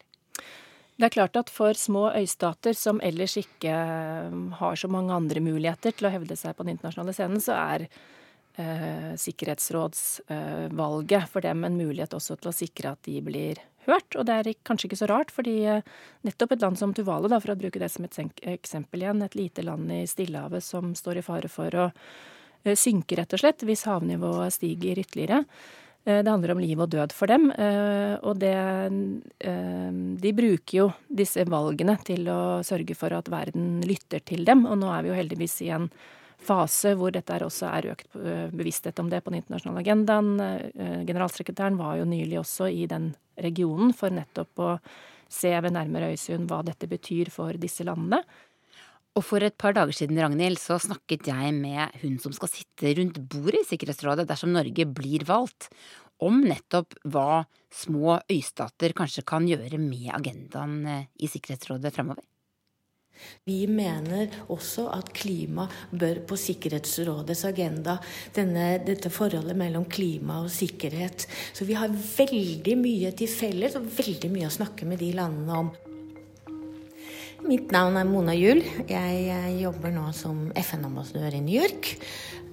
Det 0.96 1.10
er 1.10 1.12
klart 1.12 1.36
at 1.36 1.50
for 1.52 1.76
små 1.76 2.08
øystater 2.16 2.72
som 2.76 3.00
ellers 3.04 3.36
ikke 3.36 3.68
eh, 3.68 4.36
har 4.60 4.76
så 4.80 4.88
mange 4.88 5.12
andre 5.12 5.40
muligheter 5.44 5.92
til 5.92 6.06
å 6.08 6.14
hevde 6.14 6.36
seg 6.40 6.56
på 6.56 6.64
den 6.64 6.72
internasjonale 6.76 7.12
scenen, 7.16 7.40
så 7.44 7.52
er 7.52 7.84
eh, 8.56 9.12
sikkerhetsrådsvalget 9.20 11.20
eh, 11.20 11.28
for 11.32 11.40
dem 11.44 11.64
en 11.68 11.76
mulighet 11.76 12.16
også 12.16 12.36
til 12.40 12.48
å 12.48 12.56
sikre 12.56 12.96
at 12.96 13.04
de 13.04 13.20
blir 13.24 13.60
hørt. 13.88 14.16
Og 14.18 14.26
det 14.28 14.36
er 14.36 14.52
kanskje 14.66 14.90
ikke 14.90 15.00
så 15.00 15.08
rart, 15.10 15.32
fordi 15.34 15.56
eh, 15.70 15.94
nettopp 16.26 16.56
et 16.56 16.64
land 16.64 16.80
som 16.80 16.94
Tuvalu, 16.96 17.28
da, 17.32 17.40
for 17.42 17.54
å 17.54 17.58
bruke 17.60 17.82
det 17.82 17.90
som 17.92 18.06
et 18.06 18.18
eksempel 18.56 19.04
igjen, 19.04 19.24
et 19.24 19.38
lite 19.38 19.64
land 19.66 19.92
i 19.92 20.04
Stillehavet 20.10 20.64
som 20.64 20.94
står 20.98 21.20
i 21.20 21.26
fare 21.26 21.50
for 21.52 21.80
å 21.86 21.88
synke, 22.66 23.14
rett 23.18 23.34
og 23.36 23.38
slett, 23.38 23.62
hvis 23.62 23.86
havnivået 23.86 24.56
stiger 24.56 24.98
ytterligere. 24.98 25.44
Det 26.06 26.26
handler 26.26 26.52
om 26.54 26.62
liv 26.62 26.80
og 26.82 26.90
død 26.90 27.12
for 27.14 27.30
dem. 27.30 27.44
Og 28.26 28.38
det 28.38 28.54
De 30.22 30.32
bruker 30.38 30.76
jo 30.76 30.86
disse 31.06 31.42
valgene 31.46 31.94
til 32.06 32.26
å 32.30 32.40
sørge 32.66 32.94
for 32.98 33.14
at 33.14 33.30
verden 33.30 33.80
lytter 33.86 34.22
til 34.26 34.42
dem. 34.46 34.64
Og 34.66 34.78
nå 34.82 34.90
er 34.90 35.02
vi 35.02 35.12
jo 35.12 35.18
heldigvis 35.18 35.56
i 35.66 35.70
en 35.74 35.86
fase 36.42 36.94
hvor 36.98 37.14
dette 37.14 37.38
også 37.42 37.68
er 37.70 37.90
økt 37.94 38.16
bevissthet 38.52 38.98
om 39.02 39.08
det 39.12 39.22
på 39.24 39.32
den 39.32 39.40
internasjonale 39.40 39.82
agendaen. 39.82 40.32
Generalsekretæren 41.08 41.78
var 41.80 41.96
jo 42.00 42.08
nylig 42.08 42.40
også 42.42 42.68
i 42.70 42.84
den 42.90 43.14
regionen 43.40 43.94
for 43.96 44.14
nettopp 44.14 44.62
å 44.62 44.70
se 45.32 45.50
ved 45.50 45.74
nærmere 45.74 46.12
øyesyn 46.12 46.46
hva 46.48 46.60
dette 46.66 46.88
betyr 46.90 47.32
for 47.34 47.56
disse 47.60 47.86
landene. 47.86 48.22
Og 49.16 49.24
for 49.24 49.40
et 49.40 49.56
par 49.56 49.72
dager 49.76 49.96
siden 49.96 50.18
Ragnhild, 50.20 50.60
så 50.60 50.76
snakket 50.80 51.30
jeg 51.30 51.52
med 51.56 51.94
hun 52.02 52.18
som 52.20 52.34
skal 52.36 52.52
sitte 52.52 52.92
rundt 52.98 53.22
bordet 53.32 53.62
i 53.62 53.68
Sikkerhetsrådet 53.70 54.26
dersom 54.28 54.52
Norge 54.52 54.84
blir 54.92 55.24
valgt, 55.28 55.70
om 56.20 56.42
nettopp 56.44 56.96
hva 57.12 57.44
små 57.72 58.18
øystater 58.32 58.92
kanskje 58.96 59.24
kan 59.28 59.48
gjøre 59.48 59.80
med 59.80 60.12
agendaen 60.16 60.78
eh, 60.88 61.08
i 61.20 61.28
Sikkerhetsrådet 61.32 61.92
fremover. 61.96 62.24
Vi 63.46 63.64
mener 63.70 64.32
også 64.52 64.88
at 64.94 65.12
klima 65.16 65.66
bør 65.90 66.22
på 66.28 66.38
Sikkerhetsrådets 66.40 67.44
agenda. 67.48 67.96
Denne, 68.36 68.76
dette 68.86 69.12
forholdet 69.12 69.56
mellom 69.58 69.86
klima 69.90 70.42
og 70.44 70.52
sikkerhet. 70.52 71.28
Så 71.54 71.66
vi 71.68 71.78
har 71.78 71.92
veldig 71.92 72.76
mye 72.80 73.12
til 73.16 73.30
felles 73.30 73.78
og 73.78 73.88
veldig 73.98 74.32
mye 74.34 74.50
å 74.50 74.56
snakke 74.58 74.88
med 74.88 75.02
de 75.02 75.12
landene 75.16 75.60
om. 75.64 75.74
Mitt 77.46 77.70
navn 77.70 77.98
er 78.00 78.08
Mona 78.08 78.34
Juel. 78.34 78.64
Jeg 78.90 79.58
jobber 79.60 79.92
nå 79.94 80.08
som 80.16 80.48
FN-ambassadør 80.56 81.36
i 81.38 81.44
New 81.44 81.60
York. 81.60 81.92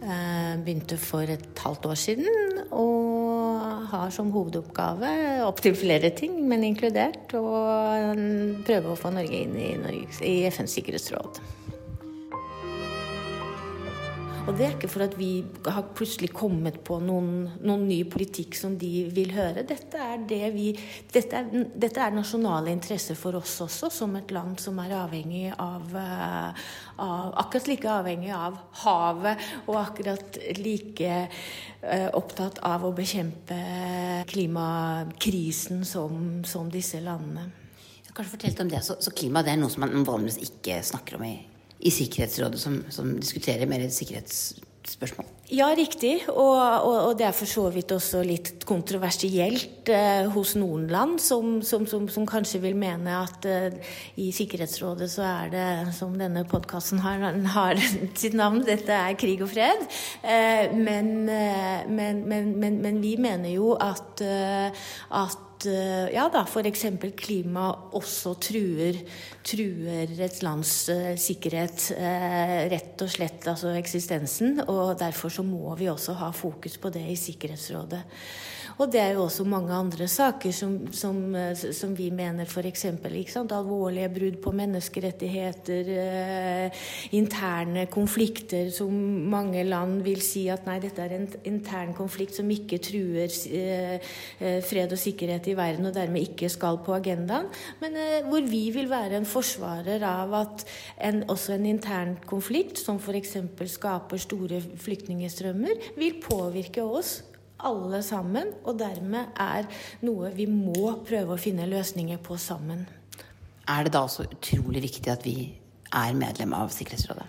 Eh, 0.04 0.54
begynte 0.60 0.98
for 1.00 1.24
et 1.24 1.64
halvt 1.64 1.86
år 1.88 2.00
siden 2.00 2.66
og 2.76 3.13
har 3.92 4.12
som 4.14 4.32
hovedoppgave 4.34 5.10
opptil 5.48 5.76
flere 5.78 6.12
ting, 6.16 6.38
men 6.48 6.66
inkludert 6.68 7.34
å 7.38 7.46
prøve 8.68 8.94
å 8.94 9.00
få 9.00 9.14
Norge 9.16 9.44
inn 9.46 9.58
i, 9.60 9.72
i 10.28 10.36
FNs 10.50 10.78
sikkerhetsråd. 10.80 11.42
Og 14.44 14.58
det 14.60 14.66
er 14.66 14.74
ikke 14.76 14.90
for 14.92 15.06
at 15.06 15.14
vi 15.16 15.28
har 15.72 15.86
plutselig 15.96 16.28
kommet 16.36 16.82
på 16.84 16.98
noen, 17.00 17.46
noen 17.64 17.86
ny 17.88 18.02
politikk 18.12 18.58
som 18.60 18.74
de 18.80 19.06
vil 19.16 19.32
høre. 19.32 19.64
Dette 19.64 20.02
er, 20.04 20.18
det 20.28 20.50
vi, 20.52 20.66
dette, 21.14 21.40
er, 21.40 21.70
dette 21.80 22.02
er, 22.04 22.12
nasjonale 22.12 22.74
interesser 22.76 23.16
for 23.16 23.40
oss 23.40 23.54
også, 23.64 23.88
som 23.94 24.18
et 24.20 24.34
land 24.36 24.60
som 24.60 24.82
er 24.84 24.92
avhengig 25.00 25.46
av, 25.56 25.96
uh, 25.96 26.68
av 27.00 27.32
Akkurat 27.46 27.72
like 27.72 27.88
avhengig 27.88 28.34
av 28.36 28.60
havet, 28.84 29.48
og 29.64 29.80
akkurat 29.80 30.42
like 30.60 31.16
uh, 31.24 32.10
opptatt 32.20 32.60
av 32.68 32.84
å 32.84 32.92
bekjempe 32.98 33.62
klimakrisen 34.28 35.88
som, 35.88 36.44
som 36.44 36.68
disse 36.74 37.00
landene. 37.06 37.48
Kanskje 38.12 38.36
fortelle 38.36 38.68
om 38.68 38.76
det, 38.76 38.84
så, 38.84 39.00
så 39.00 39.16
klima 39.16 39.42
det 39.42 39.56
er 39.56 39.64
noe 39.64 39.72
som 39.72 39.88
man 39.88 40.04
vanligvis 40.04 40.44
ikke 40.52 40.84
snakker 40.84 41.22
om 41.22 41.28
i 41.32 41.36
i 41.84 41.92
Sikkerhetsrådet 41.92 42.60
som, 42.60 42.82
som 42.94 43.16
diskuterer 43.20 43.68
mer 43.70 43.86
sikkerhetsspørsmål. 43.92 45.28
Ja, 45.54 45.68
riktig. 45.76 46.24
Og, 46.32 46.56
og, 46.58 46.96
og, 46.96 47.12
det 47.20 47.28
er 47.28 47.36
for 47.36 47.50
så 47.50 47.68
vidt 47.74 47.92
også 47.94 48.24
litt 48.26 48.64
kontroversielt 48.66 49.90
eh, 49.92 50.24
hos 50.34 50.56
noen 50.58 50.88
land, 50.90 51.20
som, 51.22 51.60
som, 51.68 51.86
som, 51.90 52.08
som, 52.10 52.26
kanskje 52.30 52.62
vil 52.64 52.78
mene 52.80 53.20
at 53.20 53.46
eh, 53.46 53.94
i 54.24 54.32
Sikkerhetsrådet 54.34 55.12
så 55.14 55.28
er 55.28 55.54
det, 55.54 55.68
som 55.98 56.16
denne 56.18 56.46
podkasten 56.50 57.04
har, 57.04 57.28
har, 57.54 57.82
sitt 58.22 58.38
navn, 58.40 58.64
dette 58.66 58.96
er 58.96 59.20
krig 59.20 59.44
og 59.46 59.52
fred. 59.54 59.84
Eh, 60.24 60.74
men, 60.74 61.14
eh, 61.30 61.86
men, 61.92 62.24
men, 62.32 62.80
men, 62.82 63.02
vi 63.04 63.18
mener 63.22 63.54
jo 63.54 63.76
at, 63.78 64.24
eh, 64.24 64.88
at 65.64 65.74
Eh, 65.74 66.14
ja 66.16 66.28
da, 66.32 66.44
f.eks. 66.46 66.86
klima 67.18 67.72
også 67.96 68.36
truer, 68.42 69.00
truer 69.44 70.12
et 70.24 70.42
lands 70.44 70.72
uh, 70.92 71.14
sikkerhet, 71.20 71.92
uh, 71.98 72.56
rett 72.72 73.04
og 73.04 73.12
slett 73.12 73.48
altså 73.48 73.74
eksistensen. 73.78 74.62
Og 74.68 74.98
derfor 75.00 75.30
så 75.30 75.44
må 75.44 75.74
vi 75.80 75.90
også 75.92 76.16
ha 76.20 76.32
fokus 76.32 76.78
på 76.78 76.92
det 76.94 77.06
i 77.12 77.20
Sikkerhetsrådet. 77.20 78.04
Og 78.82 78.90
det 78.92 79.02
er 79.02 79.14
jo 79.14 79.26
også 79.28 79.46
mange 79.46 79.74
andre 79.76 80.08
saker 80.10 80.54
som, 80.56 80.78
som, 80.96 81.20
som 81.56 81.94
vi 81.98 82.10
mener 82.14 82.50
f.eks. 82.50 82.86
alvorlige 82.90 84.10
brudd 84.14 84.40
på 84.44 84.54
menneskerettigheter, 84.58 85.92
eh, 86.04 86.84
interne 87.18 87.86
konflikter 87.92 88.72
som 88.74 88.94
mange 89.30 89.64
land 89.68 90.02
vil 90.06 90.22
si 90.26 90.46
at 90.52 90.66
nei, 90.68 90.80
dette 90.84 91.04
er 91.04 91.16
en 91.18 91.28
intern 91.50 91.94
konflikt 91.98 92.38
som 92.40 92.50
ikke 92.54 92.80
truer 92.84 93.30
eh, 93.30 93.98
eh, 94.40 94.60
fred 94.66 94.96
og 94.96 95.02
sikkerhet 95.02 95.52
i 95.52 95.58
verden, 95.58 95.90
og 95.90 95.96
dermed 95.96 96.26
ikke 96.26 96.50
skal 96.52 96.82
på 96.84 96.96
agendaen. 96.98 97.50
Men 97.84 97.98
eh, 98.00 98.22
hvor 98.30 98.46
vi 98.50 98.66
vil 98.76 98.90
være 98.92 99.20
en 99.20 99.30
forsvarer 99.30 100.04
av 100.08 100.34
at 100.40 100.66
en, 101.04 101.24
også 101.30 101.58
en 101.58 101.70
intern 101.70 102.18
konflikt, 102.30 102.82
som 102.82 103.00
f.eks. 103.02 103.38
skaper 103.76 104.22
store 104.22 104.64
flyktningstrømmer, 104.82 105.94
vil 106.00 106.20
påvirke 106.24 106.84
oss 106.84 107.22
alle 107.66 108.02
sammen, 108.06 108.52
og 108.64 108.78
dermed 108.80 109.34
er 109.40 109.68
noe 110.06 110.34
vi 110.36 110.48
må 110.50 110.98
prøve 111.08 111.36
å 111.36 111.42
finne 111.42 111.70
løsninger 111.70 112.22
på 112.24 112.38
sammen. 112.42 112.86
Er 113.70 113.86
det 113.86 113.94
da 113.96 114.04
også 114.04 114.28
utrolig 114.28 114.84
viktig 114.84 115.12
at 115.14 115.24
vi 115.26 115.38
er 115.94 116.18
medlem 116.18 116.54
av 116.58 116.72
Sikkerhetsrådet? 116.74 117.26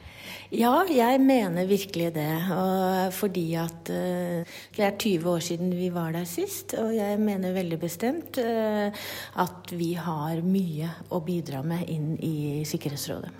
Ja, 0.54 0.84
jeg 0.86 1.18
mener 1.22 1.66
virkelig 1.66 2.12
det. 2.14 3.12
fordi 3.12 3.54
at 3.58 3.90
uh, 3.90 4.44
det 4.76 4.84
er 4.84 4.98
20 4.98 5.30
år 5.30 5.40
siden 5.40 5.72
vi 5.74 5.88
var 5.90 6.12
der 6.12 6.24
sist. 6.24 6.74
Og 6.78 6.94
jeg 6.94 7.18
mener 7.18 7.52
veldig 7.52 7.78
bestemt 7.80 8.38
uh, 8.38 8.92
at 9.36 9.72
vi 9.72 9.94
har 9.94 10.42
mye 10.42 10.90
å 11.10 11.20
bidra 11.20 11.62
med 11.62 11.88
inn 11.88 12.14
i 12.22 12.62
Sikkerhetsrådet. 12.66 13.32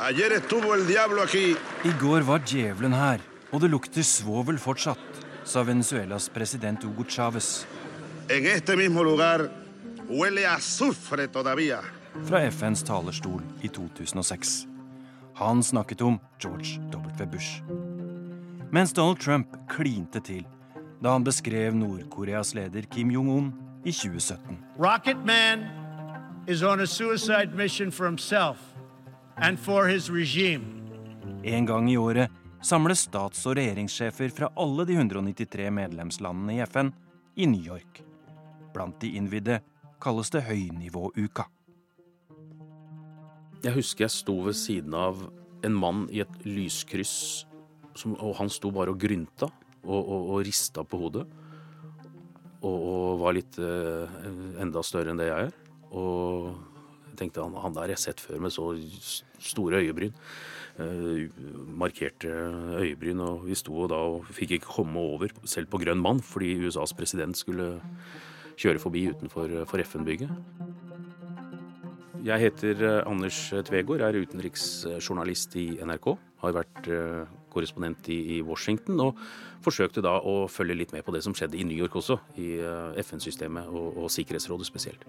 I 0.00 1.92
går 2.00 2.22
var 2.24 2.44
djevelen 2.46 2.92
her, 2.96 3.20
og 3.52 3.60
det 3.60 3.70
lukter 3.70 4.02
svovel 4.02 4.58
fortsatt 4.58 5.29
sa 5.44 5.62
Venezuelas 5.62 6.28
president 6.28 6.84
Hugo 6.84 7.04
Chávez. 7.08 7.66
Fra 12.28 12.40
FNs 12.50 12.82
talerstol 12.82 13.42
i 13.62 13.68
2006. 13.68 14.66
Han 15.34 15.62
snakket 15.62 16.02
om 16.02 16.18
George 16.38 16.80
W. 16.92 17.26
Bush. 17.26 17.62
Mens 18.70 18.92
Donald 18.92 19.18
Trump 19.18 19.46
klinte 19.68 20.20
til 20.20 20.46
da 21.00 21.14
han 21.14 21.24
beskrev 21.24 21.74
Nord-Koreas 21.74 22.54
leder 22.54 22.84
Kim 22.92 23.10
Jong-un 23.10 23.52
i 23.84 23.92
2017. 23.92 24.58
Rocket 24.78 25.16
Man 25.24 25.64
is 26.46 26.62
on 26.62 26.80
a 26.80 26.86
suicide 26.86 27.54
mission 27.56 27.92
for 27.92 28.06
himself 28.06 28.56
and 29.36 29.58
for 29.58 29.86
his 29.86 30.10
regime. 30.10 30.64
En 31.44 31.66
gang 31.66 31.90
i 31.90 31.96
året 31.96 32.30
samles 32.62 33.06
stats- 33.08 33.46
og 33.48 33.56
regjeringssjefer 33.58 34.32
fra 34.34 34.50
alle 34.60 34.84
de 34.88 34.96
193 34.98 35.70
medlemslandene 35.72 36.58
i 36.58 36.64
FN 36.66 36.92
i 37.40 37.48
New 37.48 37.64
York. 37.64 38.02
Blant 38.74 39.00
de 39.00 39.14
innvidde 39.16 39.60
kalles 40.00 40.30
det 40.32 40.44
høynivåuka. 40.48 41.46
Jeg 43.60 43.76
husker 43.76 44.06
jeg 44.06 44.14
sto 44.14 44.38
ved 44.46 44.56
siden 44.56 44.94
av 44.96 45.20
en 45.66 45.76
mann 45.76 46.06
i 46.12 46.22
et 46.24 46.36
lyskryss, 46.46 47.44
som, 47.96 48.14
og 48.16 48.38
han 48.38 48.48
sto 48.52 48.70
bare 48.72 48.94
og 48.94 49.00
grynta 49.00 49.50
og, 49.84 49.98
og, 50.00 50.30
og 50.36 50.44
rista 50.46 50.84
på 50.84 51.00
hodet. 51.02 51.26
Og, 52.60 52.76
og 52.76 53.20
var 53.20 53.36
litt 53.36 53.56
eh, 53.60 54.16
enda 54.60 54.84
større 54.84 55.12
enn 55.12 55.20
det 55.20 55.28
jeg 55.28 55.50
er. 55.50 55.58
Og 55.96 56.50
jeg 57.10 57.18
tenkte 57.20 57.44
han, 57.44 57.56
han 57.60 57.76
der 57.76 57.92
har 57.92 58.00
sett 58.00 58.20
før 58.20 58.40
med 58.44 58.54
så 58.54 58.70
store 59.40 59.82
øyebryn. 59.84 60.16
Eh, 60.80 61.28
markerte 61.76 62.28
øyebryn. 62.80 63.20
Og 63.20 63.46
vi 63.46 63.54
sto 63.54 63.86
da 63.90 63.94
og 63.94 64.28
fikk 64.32 64.56
ikke 64.56 64.72
komme 64.76 65.00
over, 65.00 65.28
selv 65.44 65.68
på 65.68 65.80
grønn 65.82 66.00
mann, 66.00 66.20
fordi 66.24 66.56
USAs 66.64 66.94
president 66.96 67.36
skulle 67.36 67.80
kjøre 68.60 68.80
forbi 68.80 69.08
utenfor 69.10 69.64
for 69.68 69.84
FN-bygget. 69.84 70.30
Jeg 72.24 72.40
heter 72.40 72.82
eh, 72.84 73.02
Anders 73.10 73.52
Tvegård, 73.68 74.00
er 74.00 74.20
utenriksjournalist 74.20 75.56
i 75.56 75.68
NRK. 75.84 76.16
Har 76.40 76.56
vært 76.56 76.88
eh, 76.88 77.28
korrespondent 77.52 78.08
i 78.08 78.40
Washington 78.46 79.00
og 79.00 79.20
forsøkte 79.64 80.04
da 80.04 80.16
å 80.20 80.46
følge 80.48 80.78
litt 80.78 80.92
med 80.96 81.04
på 81.04 81.12
det 81.12 81.24
som 81.26 81.34
skjedde 81.36 81.58
i 81.58 81.64
New 81.64 81.76
York 81.76 81.96
også, 81.96 82.16
i 82.40 82.54
FN-systemet 83.02 83.68
og, 83.68 84.04
og 84.04 84.12
Sikkerhetsrådet 84.12 84.68
spesielt. 84.68 85.04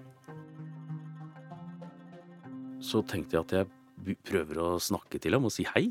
Så 2.82 3.04
tenkte 3.08 3.38
jeg 3.38 3.46
at 3.46 3.54
jeg 3.56 3.81
prøver 4.28 4.60
å 4.62 4.70
snakke 4.82 5.20
til 5.22 5.38
ham 5.38 5.48
og 5.48 5.54
si 5.54 5.66
hei. 5.74 5.90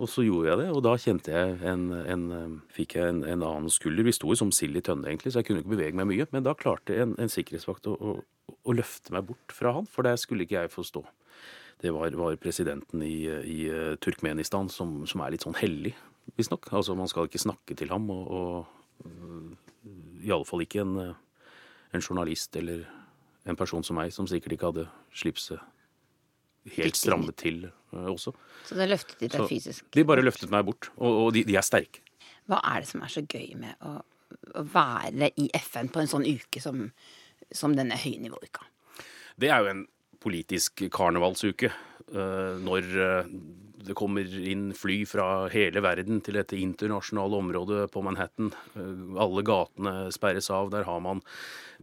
Og 0.00 0.08
så 0.10 0.24
gjorde 0.24 0.48
jeg 0.48 0.58
det, 0.62 0.68
og 0.72 0.80
da 0.82 0.92
kjente 0.98 1.32
jeg 1.34 1.56
en, 1.68 1.82
en, 1.92 2.54
fikk 2.72 2.96
jeg 2.96 3.10
en, 3.12 3.20
en, 3.28 3.42
annen 3.46 3.70
skulder. 3.70 4.06
Vi 4.06 4.14
sto 4.16 4.30
jo 4.32 4.38
som 4.40 4.52
sild 4.54 4.78
i 4.78 4.82
tønne, 4.84 5.06
egentlig, 5.10 5.34
så 5.34 5.42
jeg 5.42 5.50
kunne 5.50 5.62
ikke 5.62 5.74
bevege 5.74 5.98
meg 5.98 6.08
mye. 6.08 6.26
Men 6.34 6.46
da 6.46 6.56
klarte 6.58 6.96
en, 7.04 7.12
en 7.22 7.30
sikkerhetsvakt 7.30 7.86
å, 7.90 7.94
å, 7.94 8.14
å, 8.56 8.74
løfte 8.74 9.14
meg 9.14 9.28
bort 9.28 9.54
fra 9.54 9.74
han, 9.76 9.86
for 9.90 10.08
det 10.08 10.16
skulle 10.22 10.46
ikke 10.46 10.64
jeg 10.64 10.72
få 10.72 10.84
stå. 10.88 11.04
Det 11.82 11.92
var, 11.94 12.14
var 12.18 12.38
presidenten 12.40 13.04
i, 13.04 13.26
i, 13.28 13.58
Turkmenistan, 14.02 14.70
som, 14.72 15.02
som, 15.06 15.22
er 15.22 15.34
litt 15.34 15.44
sånn 15.46 15.58
hellig. 15.60 15.94
visstnok. 16.38 16.70
Altså, 16.72 16.96
man 16.98 17.10
skal 17.10 17.28
ikke 17.28 17.42
snakke 17.42 17.76
til 17.78 17.92
ham, 17.92 18.08
og, 18.14 18.32
og 18.32 19.12
i 20.22 20.32
alle 20.32 20.48
fall 20.48 20.64
ikke 20.64 20.82
en, 20.82 20.96
en 21.92 22.02
journalist 22.02 22.56
eller 22.58 22.86
en 23.46 23.58
person 23.58 23.84
som 23.86 23.98
meg, 23.98 24.14
som 24.14 24.26
sikkert 24.30 24.56
ikke 24.56 24.72
hadde 24.72 24.88
slipset 25.14 25.62
helt 26.76 26.98
strammet 26.98 27.36
til 27.42 27.64
uh, 27.66 28.08
også. 28.12 28.34
Så 28.68 28.78
det 28.78 28.88
løftet 28.90 29.20
de 29.20 29.30
deg 29.32 29.46
fysisk? 29.50 29.86
De 29.94 30.04
bare 30.06 30.24
løftet 30.24 30.52
meg 30.52 30.66
bort, 30.68 30.90
og, 30.96 31.26
og 31.26 31.32
de, 31.36 31.44
de, 31.48 31.56
er 31.58 31.66
sterke. 31.66 32.04
Hva 32.50 32.60
er 32.72 32.82
det 32.82 32.90
som 32.90 33.02
er 33.04 33.12
så 33.12 33.22
gøy 33.22 33.54
med 33.60 33.86
å, 33.86 33.96
å 34.58 34.66
være 34.74 35.32
i 35.38 35.48
FN 35.62 35.90
på 35.92 36.02
en 36.02 36.10
sånn 36.10 36.26
uke 36.26 36.62
som, 36.62 36.86
som 37.54 37.74
denne 37.78 37.98
høynivåuka? 37.98 38.68
Det 39.40 39.50
er 39.50 39.64
jo 39.64 39.72
en 39.72 39.84
politisk 40.22 40.84
karnevalsuke. 40.92 41.72
Uh, 42.12 42.58
når 42.62 42.88
uh, 42.98 43.34
det 43.82 43.96
kommer 43.98 44.26
inn 44.46 44.70
fly 44.76 45.02
fra 45.08 45.48
hele 45.52 45.82
verden 45.82 46.20
til 46.22 46.36
dette 46.38 46.58
internasjonale 46.58 47.38
området 47.42 47.86
på 47.92 48.02
Manhattan. 48.06 48.52
Alle 49.18 49.42
gatene 49.46 49.94
sperres 50.14 50.50
av. 50.54 50.70
Der 50.70 50.86
har 50.86 51.00
man 51.02 51.22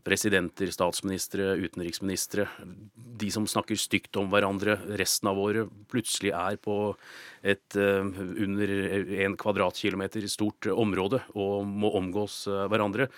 presidenter, 0.05 0.71
statsministre, 0.73 1.53
utenriksministre. 1.59 2.47
De 3.19 3.29
som 3.33 3.47
snakker 3.49 3.79
stygt 3.79 4.17
om 4.21 4.29
hverandre. 4.31 4.77
Resten 4.99 5.31
av 5.31 5.39
året 5.41 5.69
plutselig 5.91 6.33
er 6.35 6.59
på 6.61 6.77
et 7.43 7.77
uh, 7.79 8.03
under 8.03 8.73
en 9.25 9.37
kvadratkilometer 9.39 10.27
stort 10.31 10.69
område 10.71 11.21
og 11.35 11.67
må 11.67 11.93
omgås 11.99 12.41
uh, 12.51 12.65
hverandre. 12.71 13.09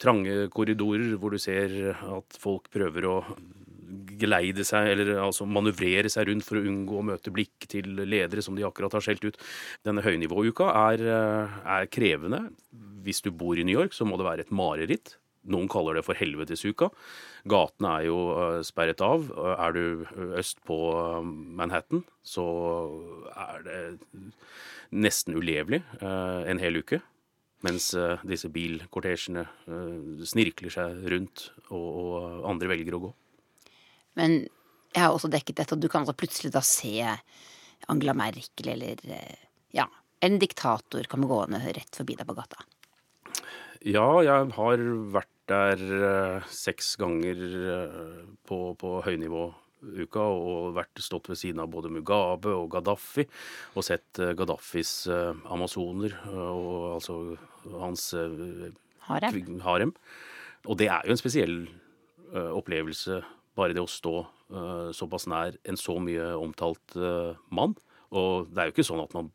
Trange 0.00 0.46
korridorer 0.52 1.16
hvor 1.20 1.34
du 1.34 1.40
ser 1.40 1.94
at 1.94 2.40
folk 2.40 2.70
prøver 2.72 3.08
å 3.08 3.16
geleide 4.20 4.64
seg, 4.66 4.92
eller 4.92 5.20
altså 5.24 5.46
manøvrere 5.48 6.10
seg 6.12 6.28
rundt 6.28 6.46
for 6.46 6.60
å 6.60 6.64
unngå 6.66 7.00
å 7.00 7.06
møte 7.12 7.32
blikk 7.34 7.68
til 7.70 8.02
ledere 8.04 8.44
som 8.44 8.56
de 8.56 8.66
akkurat 8.66 8.94
har 8.96 9.04
skjelt 9.04 9.24
ut. 9.26 9.40
Denne 9.86 10.04
høynivåuka 10.04 10.70
er, 10.92 11.06
eh, 11.06 11.58
er 11.78 11.86
krevende. 11.86 12.50
Hvis 13.04 13.22
du 13.22 13.30
bor 13.30 13.58
i 13.58 13.64
New 13.64 13.76
York, 13.78 13.92
så 13.92 14.04
må 14.06 14.16
det 14.16 14.26
være 14.26 14.40
et 14.40 14.52
mareritt. 14.52 15.16
Noen 15.50 15.70
kaller 15.72 15.96
det 15.96 16.04
for 16.04 16.18
helvetesuka. 16.18 16.90
Gatene 17.48 17.92
er 17.96 18.08
jo 18.10 18.18
eh, 18.34 18.58
sperret 18.66 19.00
av. 19.04 19.30
Er 19.56 19.76
du 19.76 19.84
øst 20.36 20.60
på 20.68 20.78
eh, 20.98 21.30
Manhattan, 21.60 22.04
så 22.26 22.44
er 23.32 23.64
det 23.64 23.78
nesten 24.90 25.38
ulevelig 25.38 25.84
en 26.02 26.58
hel 26.58 26.80
uke. 26.82 26.98
Mens 27.62 27.92
disse 28.26 28.48
bilkortesjene 28.50 29.44
snirkler 30.26 30.72
seg 30.72 31.04
rundt, 31.12 31.44
og 31.70 32.46
andre 32.48 32.70
velger 32.72 32.96
å 32.96 33.02
gå. 33.04 33.10
Men 34.18 34.40
jeg 34.90 35.04
har 35.04 35.14
også 35.14 35.30
dekket 35.30 35.60
dette, 35.60 35.76
og 35.76 35.82
du 35.82 35.86
kan 35.90 36.02
altså 36.02 36.16
plutselig 36.18 36.50
da 36.54 36.62
se 36.66 36.96
Angela 37.88 38.14
Merkel 38.14 38.72
eller 38.74 39.00
eh, 39.06 39.46
ja, 39.76 39.86
en 40.20 40.38
diktator 40.42 41.06
komme 41.10 41.28
gående 41.30 41.62
rett 41.70 41.96
forbi 41.96 42.18
deg 42.18 42.28
på 42.28 42.36
gata. 42.36 42.64
Ja, 43.80 44.20
jeg 44.20 44.50
har 44.58 44.80
vært 45.08 45.36
der 45.48 45.80
uh, 45.80 46.48
seks 46.52 46.92
ganger 47.00 47.38
på, 48.44 48.58
på, 48.76 48.88
høynivå 49.06 49.46
uka 49.80 50.20
og 50.20 50.74
vært 50.76 51.00
stått 51.00 51.30
ved 51.30 51.38
siden 51.40 51.62
av 51.62 51.70
både 51.72 51.88
Mugabe 51.88 52.52
og 52.52 52.66
Gaddafi 52.74 53.24
og 53.72 53.86
sett 53.86 54.20
uh, 54.20 54.34
Gaddafis 54.36 55.08
amazoner, 55.48 56.12
og 56.28 56.98
altså 56.98 57.16
hans 57.80 58.10
harem. 59.08 59.48
harem. 59.64 59.94
Og 60.68 60.76
det 60.76 60.90
er 60.92 61.08
jo 61.08 61.16
en 61.16 61.22
spesiell 61.22 61.56
opplevelse 62.30 63.22
bare 63.56 63.72
det 63.74 63.82
å 63.82 63.88
stå 63.90 64.12
såpass 64.94 65.24
nær 65.30 65.56
en 65.66 65.78
så 65.80 65.96
mye 66.02 66.28
omtalt 66.36 66.94
mann. 67.48 67.72
Og 68.12 68.52
det 68.52 68.60
er 68.60 68.68
jo 68.68 68.74
ikke 68.76 68.86
sånn 68.86 69.02
at 69.02 69.16
man 69.16 69.32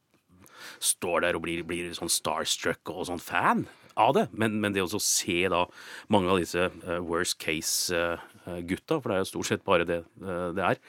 står 0.78 1.26
der 1.26 1.40
og 1.40 1.44
blir, 1.48 1.66
blir 1.68 1.90
sånn 1.98 2.14
starstruck 2.14 2.94
og 2.94 3.08
sånn 3.10 3.24
fan 3.24 3.66
av 4.00 4.16
det. 4.18 4.26
Men, 4.32 4.60
men 4.64 4.76
det 4.76 4.86
å 4.86 5.02
se 5.02 5.40
da 5.52 5.66
mange 6.14 6.32
av 6.32 6.42
disse 6.42 6.70
uh, 6.86 6.98
worst 7.06 7.38
case-gutta, 7.44 9.00
for 9.00 9.12
det 9.12 9.18
er 9.18 9.24
jo 9.24 9.32
stort 9.34 9.52
sett 9.52 9.68
bare 9.68 9.88
det 9.88 10.02
det 10.16 10.66
er, 10.66 10.82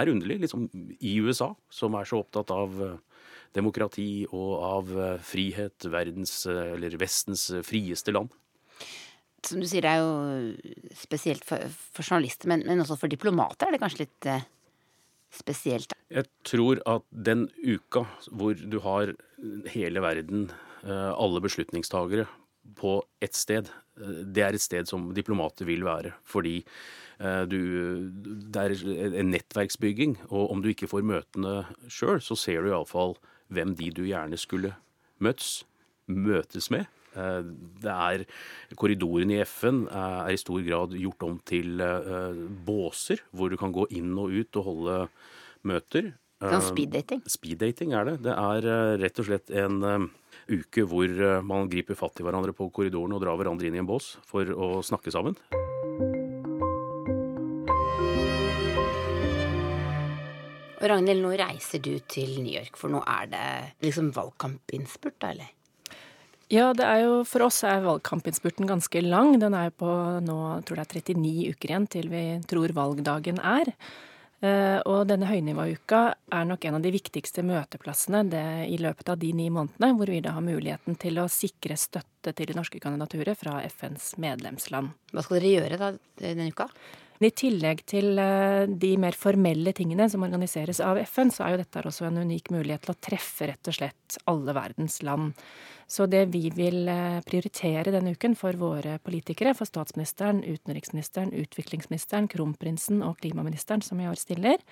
er 0.00 0.12
underlig. 0.12 0.40
Liksom 0.44 0.68
i 0.98 1.16
USA, 1.20 1.52
som 1.72 1.96
er 1.98 2.08
så 2.08 2.22
opptatt 2.22 2.52
av 2.54 2.76
demokrati 3.56 4.26
og 4.30 4.52
av 4.62 4.92
frihet, 5.26 5.88
verdens, 5.90 6.44
eller 6.46 6.94
Vestens 7.00 7.48
frieste 7.66 8.14
land 8.14 8.30
som 9.46 9.60
du 9.60 9.66
sier, 9.68 9.84
det 9.84 9.90
er 9.90 10.00
jo 10.02 10.94
spesielt 10.98 11.44
for, 11.46 11.62
for 11.94 12.04
journalister, 12.04 12.50
men, 12.50 12.64
men, 12.66 12.82
også 12.82 12.98
for 13.00 13.12
diplomater 13.12 13.68
er 13.68 13.76
det 13.76 13.82
kanskje 13.82 14.04
litt 14.04 14.28
eh, 14.28 14.44
spesielt? 15.34 15.94
Jeg 16.12 16.28
tror 16.46 16.82
at 16.88 17.06
den 17.10 17.46
uka 17.62 18.04
hvor 18.28 18.58
du 18.58 18.80
har 18.84 19.14
hele 19.72 20.04
verden, 20.04 20.50
eh, 20.84 21.10
alle 21.14 21.42
beslutningstagere, 21.44 22.26
på 22.78 22.98
ett 23.22 23.36
sted, 23.36 23.70
eh, 24.00 24.20
det 24.24 24.44
er 24.44 24.56
et 24.56 24.64
sted 24.64 24.90
som 24.90 25.10
diplomater 25.16 25.68
vil 25.68 25.84
være. 25.86 26.14
Fordi 26.28 26.58
eh, 26.60 27.42
du, 27.50 27.60
det 28.50 28.66
er 28.66 28.76
en 29.22 29.32
nettverksbygging, 29.34 30.18
og 30.30 30.54
om 30.54 30.62
du 30.62 30.70
ikke 30.72 30.90
får 30.90 31.06
møtene 31.06 31.64
sjøl, 31.88 32.22
så 32.24 32.38
ser 32.38 32.62
du 32.62 32.72
iallfall 32.72 33.16
hvem 33.50 33.74
de 33.78 33.90
du 33.94 34.04
gjerne 34.06 34.38
skulle 34.40 34.74
møtes, 35.22 35.60
møtes 36.10 36.70
med. 36.72 36.88
Eh, 37.18 37.42
det 37.82 37.90
er 37.90 38.24
Korridorene 38.78 39.40
i 39.40 39.44
FN 39.48 39.84
er 39.88 40.30
i 40.30 40.38
stor 40.40 40.62
grad 40.66 40.94
gjort 40.98 41.26
om 41.26 41.38
til 41.46 41.82
eh, 41.82 42.40
båser, 42.66 43.24
hvor 43.34 43.50
du 43.50 43.58
kan 43.60 43.74
gå 43.74 43.88
inn 43.98 44.14
og 44.18 44.34
ut 44.34 44.60
og 44.60 44.68
holde 44.70 44.98
møter. 45.66 46.14
Sånn 46.40 46.70
speeddating? 46.70 47.20
Speeddating 47.28 47.92
er 47.92 48.06
det. 48.08 48.20
Det 48.24 48.32
er 48.32 48.96
rett 49.02 49.18
og 49.20 49.26
slett 49.28 49.50
en 49.52 50.08
uke 50.50 50.84
hvor 50.88 51.42
man 51.46 51.70
griper 51.70 51.98
fatt 51.98 52.20
i 52.20 52.26
hverandre 52.26 52.54
på 52.56 52.68
korridoren 52.74 53.14
og 53.16 53.22
drar 53.22 53.38
hverandre 53.38 53.70
inn 53.70 53.78
i 53.78 53.82
en 53.82 53.88
bås 53.88 54.16
for 54.28 54.50
å 54.50 54.78
snakke 54.86 55.14
sammen. 55.14 55.38
Og 60.80 60.86
Ragnhild, 60.88 61.20
nå 61.20 61.30
reiser 61.36 61.80
du 61.84 61.92
til 62.08 62.38
New 62.40 62.54
York, 62.54 62.78
for 62.80 62.88
nå 62.92 63.02
er 63.04 63.26
det 63.28 63.48
liksom 63.84 64.14
valgkampinnspurt, 64.16 65.18
da, 65.20 65.34
eller? 65.34 65.50
Ja, 66.50 66.70
det 66.74 66.82
er 66.82 67.04
jo, 67.04 67.18
for 67.28 67.44
oss 67.46 67.60
er 67.68 67.84
valgkampinnspurten 67.84 68.66
ganske 68.66 69.02
lang. 69.04 69.36
Den 69.38 69.54
er 69.54 69.68
jo 69.68 69.74
på 69.84 69.90
nå, 70.24 70.38
jeg 70.56 70.64
tror 70.66 70.80
det 70.80 70.86
er 70.86 71.12
39 71.12 71.52
uker 71.52 71.70
igjen 71.70 71.90
til 71.92 72.08
vi 72.10 72.22
tror 72.50 72.74
valgdagen 72.74 73.38
er. 73.38 73.70
Eh, 74.40 74.78
og 74.88 75.02
denne 75.10 75.28
høynivåuka 75.28 76.00
er 76.32 76.46
nok 76.48 76.64
en 76.64 76.78
av 76.78 76.84
de 76.84 76.92
viktigste 76.94 77.44
møteplassene 77.44 78.22
det, 78.32 78.46
i 78.72 78.78
løpet 78.80 79.12
av 79.12 79.18
de 79.20 79.34
ni 79.36 79.50
månedene, 79.52 79.92
hvor 79.98 80.08
vi 80.08 80.22
da 80.24 80.32
har 80.36 80.44
muligheten 80.44 80.96
til 81.00 81.20
å 81.20 81.28
sikre 81.28 81.76
støtte 81.76 82.32
til 82.32 82.48
det 82.48 82.56
norske 82.56 82.80
kandidaturet 82.80 83.36
fra 83.36 83.58
FNs 83.68 84.14
medlemsland. 84.22 84.94
Hva 85.12 85.26
skal 85.26 85.40
dere 85.40 85.52
gjøre 85.58 85.80
da 85.82 85.92
denne 86.22 86.48
uka? 86.48 86.70
I 87.20 87.28
tillegg 87.36 87.82
til 87.84 88.16
eh, 88.16 88.64
de 88.80 88.94
mer 88.96 89.12
formelle 89.12 89.74
tingene 89.76 90.06
som 90.08 90.22
organiseres 90.24 90.78
av 90.80 90.96
FN, 91.02 91.28
så 91.28 91.44
er 91.44 91.52
jo 91.52 91.58
dette 91.60 91.82
også 91.84 92.06
en 92.08 92.22
unik 92.22 92.48
mulighet 92.54 92.86
til 92.86 92.94
å 92.94 93.02
treffe 93.04 93.50
rett 93.50 93.68
og 93.68 93.76
slett 93.76 94.16
alle 94.30 94.54
verdens 94.56 95.02
land. 95.04 95.34
Så 95.84 96.06
det 96.08 96.22
vi 96.32 96.46
vil 96.56 96.88
eh, 96.88 97.20
prioritere 97.26 97.92
denne 97.92 98.14
uken 98.16 98.38
for 98.40 98.56
våre 98.56 98.96
politikere, 99.04 99.52
for 99.58 99.68
statsministeren, 99.68 100.40
utenriksministeren, 100.48 101.34
utviklingsministeren, 101.44 102.30
kronprinsen 102.32 103.04
og 103.04 103.20
klimaministeren, 103.20 103.84
som 103.84 104.00
i 104.00 104.08
år 104.08 104.16
stiller, 104.16 104.64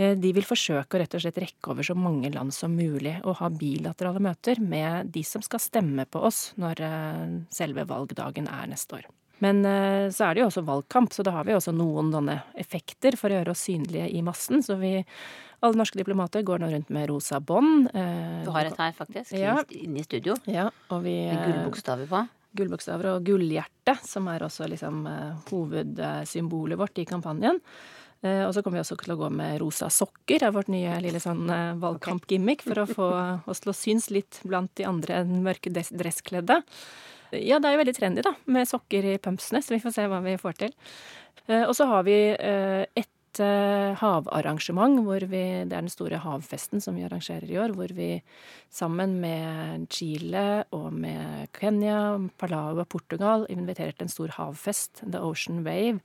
eh, 0.00 0.16
de 0.16 0.32
vil 0.32 0.48
forsøke 0.48 0.96
å 0.96 1.04
rett 1.04 1.20
og 1.20 1.26
slett 1.26 1.44
rekke 1.44 1.74
over 1.76 1.92
så 1.92 1.98
mange 1.98 2.32
land 2.32 2.56
som 2.56 2.72
mulig 2.72 3.18
og 3.20 3.42
ha 3.44 3.52
bilaterale 3.52 4.22
møter 4.32 4.64
med 4.64 5.12
de 5.12 5.28
som 5.28 5.44
skal 5.44 5.60
stemme 5.60 6.08
på 6.08 6.24
oss 6.24 6.54
når 6.56 6.86
selve 7.52 7.84
valgdagen 7.84 8.48
er 8.48 8.72
neste 8.72 9.02
år. 9.02 9.12
Men 9.42 9.64
eh, 9.66 10.10
så 10.14 10.28
er 10.28 10.34
det 10.34 10.44
jo 10.44 10.48
også 10.50 10.62
valgkamp, 10.66 11.14
så 11.14 11.24
da 11.26 11.34
har 11.34 11.46
vi 11.48 11.56
også 11.56 11.74
noen 11.74 12.12
sånne 12.14 12.38
effekter 12.62 13.16
for 13.18 13.32
å 13.32 13.40
gjøre 13.40 13.54
oss 13.54 13.64
synlige 13.66 14.06
i 14.14 14.20
massen. 14.24 14.62
Så 14.62 14.76
vi, 14.78 14.94
alle 15.62 15.80
norske 15.80 15.98
diplomater 15.98 16.44
går 16.46 16.62
nå 16.62 16.68
rundt 16.70 16.92
med 16.94 17.08
rosa 17.10 17.40
bånd. 17.42 17.88
Eh, 17.90 18.44
du 18.46 18.52
har 18.54 18.70
et 18.70 18.78
her, 18.78 18.94
faktisk, 18.94 19.34
ja. 19.34 19.56
inne 19.74 20.02
i 20.02 20.06
studio. 20.06 20.38
Ja, 20.46 20.68
og 20.94 21.02
vi, 21.08 21.16
med 21.32 21.42
gullbokstaver 21.48 22.10
på. 22.12 22.22
Gullbokstaver 22.52 23.14
og 23.14 23.26
gullhjerte, 23.26 23.96
som 24.04 24.28
er 24.28 24.44
også 24.44 24.68
liksom 24.68 25.06
hovedsymbolet 25.48 26.78
vårt 26.78 27.00
i 27.00 27.06
kampanjen. 27.08 27.56
Og 28.22 28.50
så 28.54 28.60
kommer 28.62 28.76
vi 28.76 28.82
også 28.84 28.98
til 29.00 29.14
å 29.14 29.16
gå 29.18 29.30
med 29.34 29.56
rosa 29.58 29.88
sokker, 29.90 30.44
er 30.44 30.52
vårt 30.54 30.68
nye 30.70 30.98
lille 31.02 31.18
sånn 31.18 31.48
valgkampgimmick, 31.80 32.60
for 32.62 32.82
å 32.82 32.84
få 32.86 33.08
oss 33.50 33.64
til 33.64 33.72
å 33.72 33.74
synes 33.74 34.10
litt 34.12 34.42
blant 34.44 34.70
de 34.78 34.84
andre 34.86 35.24
mørke 35.26 35.72
dresskledde. 35.72 36.60
Ja, 37.32 37.58
det 37.58 37.70
er 37.70 37.76
jo 37.76 37.82
veldig 37.84 37.96
trendy, 37.96 38.22
da, 38.26 38.34
med 38.52 38.68
sokker 38.68 39.06
i 39.14 39.18
pumpsene, 39.22 39.62
så 39.64 39.74
vi 39.74 39.80
får 39.82 39.96
se 39.96 40.06
hva 40.10 40.20
vi 40.24 40.36
får 40.40 40.60
til. 40.60 40.76
Eh, 41.48 41.64
og 41.64 41.74
så 41.76 41.88
har 41.90 42.04
vi 42.06 42.16
eh, 42.36 42.84
et 42.98 43.40
eh, 43.42 43.96
havarrangement 43.98 45.00
hvor 45.06 45.24
vi 45.30 45.42
Det 45.64 45.72
er 45.74 45.80
den 45.80 45.90
store 45.90 46.20
havfesten 46.22 46.82
som 46.84 46.98
vi 46.98 47.06
arrangerer 47.06 47.48
i 47.48 47.58
år, 47.58 47.74
hvor 47.74 47.94
vi 47.96 48.10
sammen 48.70 49.18
med 49.22 49.88
Chile 49.90 50.64
og 50.76 50.92
med 50.92 51.48
Kenya, 51.56 52.20
Palau 52.38 52.78
og 52.78 52.88
Portugal 52.92 53.46
inviterer 53.48 53.96
til 53.96 54.06
en 54.06 54.12
stor 54.12 54.36
havfest, 54.36 55.02
The 55.02 55.20
Ocean 55.24 55.64
Wave, 55.66 56.00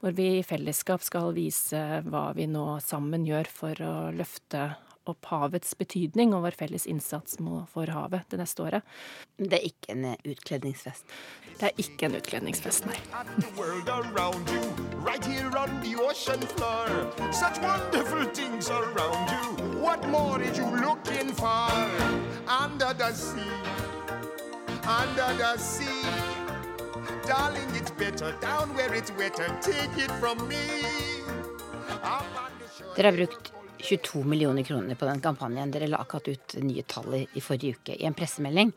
hvor 0.00 0.14
vi 0.14 0.38
i 0.38 0.46
fellesskap 0.46 1.02
skal 1.02 1.34
vise 1.36 2.02
hva 2.06 2.30
vi 2.38 2.46
nå 2.46 2.78
sammen 2.84 3.26
gjør 3.26 3.50
for 3.50 3.82
å 3.82 3.94
løfte 4.14 4.70
opp 5.12 5.28
havets 5.30 5.74
betydning 5.78 6.34
og 6.36 6.44
vår 6.46 6.56
felles 6.58 6.86
innsats 6.90 7.38
for 7.72 7.92
havet 7.92 8.28
det 8.30 8.40
neste 8.40 8.64
året. 8.64 8.82
Det 9.36 9.58
er 9.58 9.66
ikke 9.68 9.94
en 9.94 10.06
utkledningsfest? 10.16 11.04
Det 11.58 11.70
er 11.70 11.82
ikke 11.82 12.08
en 12.08 12.18
utkledningsfest, 12.18 12.86
nei. 12.86 12.98
Under 24.88 25.34
the 25.36 25.58
sea, 25.58 25.84
darling, 27.26 27.68
it's 27.76 27.90
better 27.90 28.32
down 28.40 28.74
where 28.74 28.94
it's 28.94 29.12
wetter. 29.18 29.46
Take 29.60 29.98
it 29.98 30.10
from 30.12 30.48
me. 30.48 30.56
Dere 32.96 33.06
har 33.06 33.12
brukt 33.12 33.52
22 33.80 34.24
millioner 34.24 34.62
kroner 34.62 34.94
på 34.94 35.06
den 35.06 35.20
kampanjen. 35.20 35.70
Dere 35.70 35.88
la 35.88 36.00
akkurat 36.02 36.28
ut 36.28 36.56
nye 36.62 36.82
tall 36.82 37.14
i 37.22 37.42
forrige 37.42 37.78
uke 37.78 37.96
i 37.96 38.06
en 38.08 38.16
pressemelding. 38.16 38.72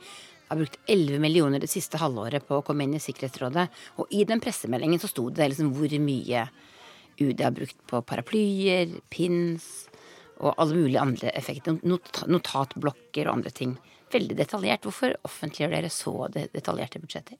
Har 0.47 0.59
brukt 0.59 0.79
11 0.85 1.19
millioner 1.19 1.59
det 1.63 1.69
siste 1.71 1.99
halvåret 2.01 2.47
på 2.47 2.59
å 2.59 2.65
komme 2.65 2.85
inn 2.85 2.97
i 2.97 3.01
Sikkerhetsrådet. 3.03 3.67
Og 4.03 4.11
i 4.11 4.25
den 4.27 4.43
pressemeldingen 4.43 4.99
så 4.99 5.09
sto 5.11 5.29
det 5.29 5.51
liksom 5.51 5.71
hvor 5.77 5.95
mye 6.03 6.47
UD 7.21 7.43
har 7.43 7.55
brukt 7.55 7.79
på 7.87 8.01
paraplyer, 8.07 8.97
pins 9.13 9.67
og 10.41 10.55
alle 10.57 10.77
mulige 10.77 11.01
andre 11.03 11.31
effekter. 11.37 11.77
Not 11.83 12.23
notatblokker 12.27 13.27
og 13.27 13.37
andre 13.37 13.53
ting. 13.55 13.77
Veldig 14.11 14.37
detaljert. 14.37 14.85
Hvorfor 14.87 15.15
offentliggjør 15.27 15.77
dere 15.77 15.93
så 15.93 16.15
detaljerte 16.33 17.01
budsjetter? 17.03 17.39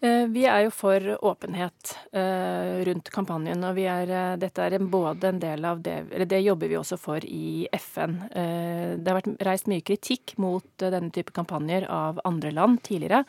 Eh, 0.00 0.26
vi 0.28 0.44
er 0.44 0.66
jo 0.66 0.72
for 0.76 1.00
åpenhet 1.24 1.92
eh, 2.12 2.82
rundt 2.84 3.08
kampanjen, 3.14 3.62
og 3.64 3.78
er, 3.80 4.10
eh, 4.12 4.34
dette 4.40 4.66
er 4.66 4.76
både 4.78 5.30
en 5.30 5.38
del 5.40 5.64
av 5.64 5.80
det 5.80 5.94
Eller 6.10 6.28
det 6.28 6.42
jobber 6.44 6.68
vi 6.68 6.76
også 6.76 6.98
for 7.00 7.24
i 7.24 7.66
FN. 7.72 8.18
Det 8.28 9.08
har 9.08 9.16
vært 9.20 9.46
reist 9.46 9.70
mye 9.70 9.84
kritikk 9.84 10.36
mot 10.42 10.66
denne 10.82 11.10
type 11.14 11.32
kampanjer 11.32 11.88
av 11.88 12.20
andre 12.28 12.52
land 12.52 12.82
tidligere. 12.84 13.24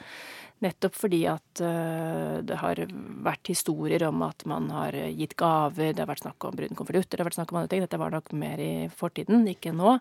Nettopp 0.63 0.95
fordi 0.97 1.19
at 1.29 1.61
uh, 1.61 2.39
det 2.41 2.57
har 2.57 2.79
vært 3.25 3.51
historier 3.51 4.07
om 4.07 4.23
at 4.25 4.41
man 4.49 4.71
har 4.73 4.95
gitt 5.13 5.35
gaver, 5.37 5.91
det 5.93 6.01
har 6.01 6.09
vært 6.09 6.23
snakk 6.23 6.47
om 6.49 6.57
brune 6.57 6.77
konvolutter, 6.77 7.13
det 7.13 7.21
har 7.21 7.29
vært 7.29 7.37
snakk 7.37 7.53
om 7.53 7.59
andre 7.61 7.71
ting. 7.73 7.83
Dette 7.85 7.99
var 8.01 8.15
nok 8.15 8.31
mer 8.37 8.61
i 8.63 8.71
fortiden, 8.89 9.45
ikke 9.53 9.75
nå. 9.77 9.97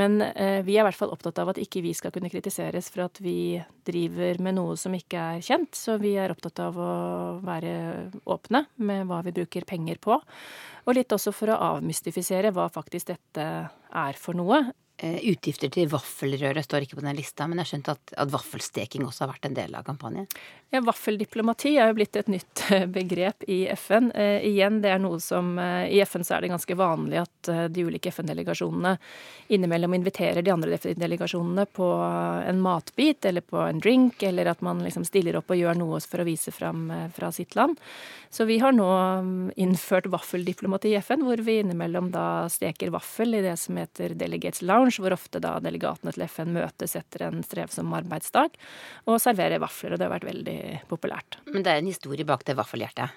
Men 0.00 0.18
uh, 0.24 0.60
vi 0.64 0.78
er 0.78 0.82
i 0.82 0.88
hvert 0.88 0.98
fall 0.98 1.12
opptatt 1.12 1.42
av 1.42 1.52
at 1.52 1.60
ikke 1.60 1.84
vi 1.84 1.92
skal 1.98 2.14
kunne 2.14 2.32
kritiseres 2.32 2.88
for 2.92 3.04
at 3.06 3.20
vi 3.20 3.60
driver 3.84 4.40
med 4.42 4.56
noe 4.56 4.78
som 4.80 4.96
ikke 4.96 5.28
er 5.36 5.44
kjent. 5.44 5.76
Så 5.76 5.98
vi 6.00 6.16
er 6.16 6.32
opptatt 6.32 6.62
av 6.64 6.78
å 6.80 6.92
være 7.44 7.74
åpne 8.24 8.66
med 8.80 9.08
hva 9.10 9.20
vi 9.26 9.36
bruker 9.42 9.68
penger 9.68 10.00
på. 10.02 10.16
Og 10.82 10.96
litt 10.96 11.12
også 11.14 11.34
for 11.34 11.52
å 11.52 11.60
avmystifisere 11.76 12.50
hva 12.54 12.66
faktisk 12.72 13.12
dette 13.12 13.48
er 13.68 14.18
for 14.18 14.38
noe. 14.38 14.64
Eh, 15.02 15.18
utgifter 15.32 15.66
til 15.72 15.88
vaffelrøre 15.90 16.62
står 16.62 16.84
ikke 16.84 17.00
på 17.00 17.02
den 17.02 17.16
lista, 17.18 17.48
men 17.50 17.58
jeg 17.58 17.64
har 17.64 17.70
skjønt 17.72 17.88
at, 17.90 18.12
at, 18.22 18.28
vaffelsteking 18.30 19.02
også 19.02 19.24
har 19.24 19.32
vært 19.32 19.48
en 19.48 19.56
del 19.56 19.74
av 19.74 19.82
kampanjen? 19.88 20.28
Ja, 20.70 20.78
Vaffeldiplomati 20.86 21.72
er 21.74 21.90
jo 21.90 21.96
blitt 21.98 22.14
et 22.20 22.30
nytt 22.30 22.62
eh, 22.70 22.84
begrep 22.86 23.42
i 23.50 23.64
FN. 23.74 24.12
Eh, 24.14 24.46
igjen, 24.46 24.78
det 24.84 24.92
er 24.94 25.02
noe 25.02 25.18
som 25.20 25.56
eh, 25.58 25.90
I 25.90 25.98
FN 26.06 26.22
så 26.22 26.36
er 26.36 26.44
det 26.44 26.52
ganske 26.52 26.76
vanlig 26.78 27.18
at 27.24 27.50
eh, 27.50 27.64
de 27.74 27.86
ulike 27.88 28.12
FN-delegasjonene 28.14 28.94
innimellom 29.52 29.98
inviterer 29.98 30.46
de 30.46 30.54
andre 30.54 30.78
FN-delegasjonene 30.78 31.66
på 31.74 31.88
en 32.46 32.62
matbit 32.62 33.26
eller 33.26 33.42
på 33.42 33.58
en 33.58 33.82
drink, 33.82 34.22
eller 34.22 34.52
at 34.54 34.62
man 34.62 34.84
liksom 34.86 35.04
stiller 35.08 35.40
opp 35.40 35.50
og 35.50 35.58
gjør 35.58 35.82
noe 35.82 35.98
for 36.06 36.22
å 36.22 36.28
vise 36.30 36.54
fram 36.54 36.86
eh, 36.94 37.08
fra 37.18 37.32
sitt 37.34 37.58
land. 37.58 37.80
Så 38.32 38.46
vi 38.48 38.60
har 38.62 38.72
nå 38.72 38.86
mm, 38.86 39.50
innført 39.60 40.06
vaffeldiplomati 40.14 40.94
i 40.94 41.00
FN, 41.02 41.26
hvor 41.26 41.42
vi 41.42 41.58
innimellom 41.60 42.14
da 42.14 42.46
steker 42.48 42.94
vaffel 42.94 43.34
i 43.34 43.42
det 43.44 43.58
som 43.60 43.76
heter 43.76 44.14
Delegates 44.16 44.62
Lounge 44.64 44.91
lunsj, 44.92 45.00
hvor 45.02 45.16
ofte 45.16 45.40
da 45.40 45.58
delegatene 45.60 46.12
til 46.12 46.26
FN 46.28 46.52
møtes 46.52 46.96
etter 46.96 47.28
en 47.28 47.42
strevsom 47.42 47.92
arbeidsdag 47.92 48.56
og 49.06 49.20
serverer 49.20 49.60
vafler, 49.60 49.92
og 49.92 49.98
det 49.98 50.06
har 50.06 50.14
vært 50.14 50.28
veldig 50.28 50.88
populært. 50.88 51.38
Men 51.52 51.62
det 51.62 51.72
er 51.72 51.80
en 51.80 51.90
historie 51.90 52.24
bak 52.24 52.44
det 52.44 52.56
vaffelhjertet? 52.56 53.10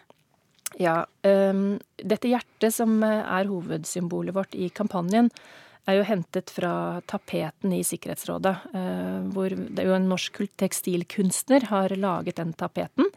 Ja. 0.80 1.06
Um, 1.24 1.80
dette 1.98 2.28
hjertet, 2.28 2.74
som 2.74 3.04
er 3.04 3.48
hovedsymbolet 3.48 4.36
vårt 4.36 4.56
i 4.56 4.70
kampanjen, 4.70 5.30
er 5.86 6.00
jo 6.00 6.08
hentet 6.08 6.50
fra 6.50 7.00
tapeten 7.06 7.72
i 7.72 7.84
Sikkerhetsrådet, 7.86 8.56
uh, 8.74 9.22
hvor 9.32 9.54
det 9.54 9.84
er 9.84 9.92
jo 9.92 9.96
en 9.96 10.10
norsk 10.10 10.42
tekstilkunstner 10.58 11.70
har 11.70 11.96
laget 11.96 12.42
den 12.42 12.56
tapeten. 12.58 13.12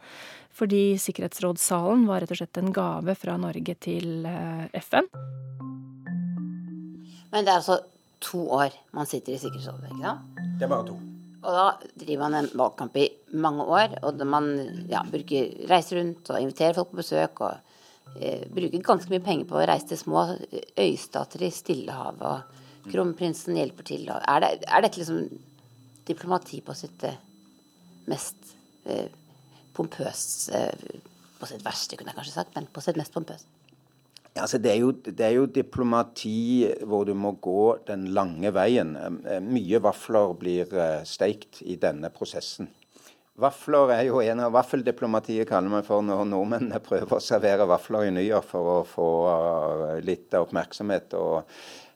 Fordi 0.53 0.97
Sikkerhetsrådssalen 0.99 2.05
var 2.07 2.21
rett 2.21 2.33
og 2.35 2.41
slett 2.41 2.59
en 2.61 2.73
gave 2.75 3.15
fra 3.17 3.37
Norge 3.39 3.75
til 3.81 4.27
uh, 4.27 4.67
FN. 4.79 5.09
Men 7.29 7.45
det 7.45 7.51
er 7.51 7.59
altså 7.59 7.79
to 8.23 8.43
år 8.55 8.75
man 8.95 9.07
sitter 9.09 9.35
i 9.35 9.39
Sikkerhetsrådet, 9.41 9.93
ikke 9.93 10.03
sant? 10.03 10.43
Det 10.59 10.67
er 10.67 10.71
bare 10.71 10.87
to. 10.89 10.99
Og 11.39 11.55
da 11.55 11.89
driver 11.95 12.25
man 12.25 12.37
en 12.41 12.49
valgkamp 12.59 12.97
i 12.99 13.07
mange 13.39 13.63
år, 13.63 13.95
og 14.03 14.23
man 14.27 14.49
ja, 14.91 15.05
bruker, 15.07 15.53
reiser 15.71 16.01
rundt 16.01 16.31
og 16.33 16.41
inviterer 16.41 16.75
folk 16.75 16.91
på 16.91 16.99
besøk. 16.99 17.41
og 17.41 18.19
eh, 18.19 18.43
bruker 18.51 18.83
ganske 18.83 19.13
mye 19.13 19.23
penger 19.23 19.47
på 19.47 19.59
å 19.59 19.67
reise 19.69 19.87
til 19.91 20.01
små 20.01 20.25
øystater 20.75 21.45
i 21.47 21.51
Stillehavet. 21.53 22.25
Og 22.27 22.91
kronprinsen 22.91 23.57
hjelper 23.59 23.87
til. 23.87 24.09
Og 24.11 24.19
er, 24.19 24.43
det, 24.43 24.67
er 24.67 24.83
dette 24.83 24.99
liksom 24.99 25.23
diplomati 26.09 26.59
på 26.65 26.75
sitt 26.77 27.05
eh, 27.07 27.19
mest 28.09 28.55
eh, 28.89 29.07
pompøse 29.75 30.55
eh, 30.55 30.99
På 31.39 31.47
sitt 31.47 31.63
verste, 31.63 31.95
kunne 31.95 32.11
jeg 32.11 32.17
kanskje 32.17 32.33
sagt, 32.35 32.55
men 32.57 32.65
på 32.67 32.81
sitt 32.83 32.97
mest 32.99 33.13
pompøse? 33.15 33.45
Altså, 34.37 34.59
det, 34.61 34.71
er 34.71 34.83
jo, 34.83 34.91
det, 34.93 35.19
er 35.25 35.33
jo, 35.35 35.47
diplomati 35.49 36.69
hvor 36.87 37.07
du 37.07 37.15
må 37.17 37.33
gå 37.41 37.79
den 37.87 38.09
lange 38.15 38.51
veien. 38.53 38.93
Eh, 39.25 39.39
mye 39.43 39.81
vafler 39.83 40.35
blir 40.39 40.75
eh, 40.75 41.01
steikt 41.07 41.63
i 41.65 41.79
denne 41.81 42.11
prosessen. 42.13 42.69
Vafler 43.39 43.93
er 43.95 44.03
jo 44.09 44.19
en 44.19 44.41
av 44.43 44.51
Vaffeldiplomatiet 44.51 45.47
kaller 45.47 45.71
man 45.71 45.85
for 45.87 46.03
når 46.03 46.25
nordmennene 46.27 46.81
prøver 46.83 47.17
å 47.17 47.23
servere 47.23 47.67
vafler 47.69 48.09
i 48.11 48.25
York 48.27 48.49
for 48.51 48.71
å 48.73 48.79
få 48.87 49.09
eh, 49.33 49.93
litt 50.05 50.35
oppmerksomhet, 50.37 51.15
og, 51.17 51.55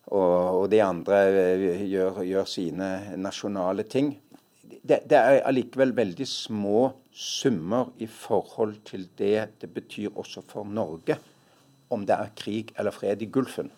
og, 0.09 0.37
og 0.63 0.67
de 0.71 0.81
andre 0.83 1.23
gjør, 1.85 2.23
gjør, 2.25 2.49
sine 2.49 2.89
nasjonale 3.19 3.85
ting. 3.85 4.15
Det, 4.83 5.03
det 5.07 5.19
er 5.19 5.43
allikevel 5.47 5.93
veldig 5.95 6.27
små 6.27 6.87
summer 7.13 7.93
i 8.01 8.07
forhold 8.09 8.81
til 8.87 9.05
det 9.19 9.37
det 9.61 9.69
betyr 9.71 10.15
også 10.17 10.41
for 10.49 10.67
Norge 10.67 11.19
om 11.89 12.05
det 12.07 12.15
er 12.15 12.35
krig 12.39 12.71
eller 12.77 12.95
fred 12.95 13.21
i 13.21 13.29
Gulfen. 13.31 13.71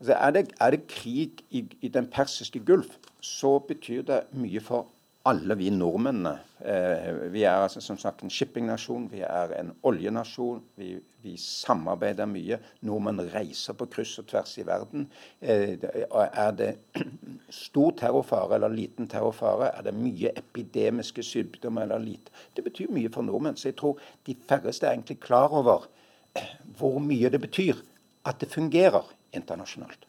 Altså 0.00 0.14
er, 0.14 0.30
det, 0.30 0.50
er, 0.60 0.70
det, 0.70 0.86
krig 0.86 1.42
i, 1.50 1.64
i, 1.80 1.88
den 1.88 2.06
persiske 2.06 2.60
gulf, 2.62 2.94
så 3.20 3.58
betyr 3.58 4.04
det 4.06 4.20
mye 4.38 4.60
for 4.62 4.86
alle 5.26 5.56
vi 5.58 5.72
nordmennene. 5.74 6.36
Eh, 6.62 7.16
vi 7.34 7.42
er 7.42 7.64
altså 7.64 7.82
som 7.82 7.98
sagt 7.98 8.22
en 8.22 8.30
shippingnasjon, 8.30 9.08
vi 9.10 9.24
er 9.26 9.52
en 9.58 9.72
oljenasjon. 9.82 10.62
Vi, 10.78 10.92
vi, 11.24 11.34
samarbeider 11.42 12.30
mye. 12.30 12.60
Nordmenn 12.86 13.26
reiser 13.34 13.74
på 13.76 13.88
kryss 13.90 14.14
og 14.22 14.30
tvers 14.30 14.54
i 14.62 14.66
verden. 14.70 15.08
Eh, 15.42 15.74
er 15.82 16.54
det 16.56 16.70
stor 17.66 17.98
terrorfare 17.98 18.54
eller 18.54 18.72
liten 18.78 19.10
terrorfare? 19.10 19.74
Er 19.74 19.90
det 19.90 19.98
mye 19.98 20.32
epidemiske 20.38 21.26
sykdommer 21.26 21.88
eller 21.88 22.06
lite? 22.06 22.30
Det 22.54 22.64
betyr 22.70 22.94
mye 22.94 23.10
for 23.12 23.26
nordmenn. 23.26 23.58
Så 23.58 23.72
jeg 23.72 23.80
tror 23.82 23.98
de 24.30 24.38
færreste 24.48 24.86
er 24.86 24.94
egentlig 24.94 25.18
klar 25.26 25.50
over 25.50 25.90
hvor 26.78 26.98
mye 27.02 27.30
det 27.30 27.40
betyr 27.42 27.80
at 28.28 28.40
det 28.40 28.50
fungerer 28.52 29.06
internasjonalt. 29.34 30.06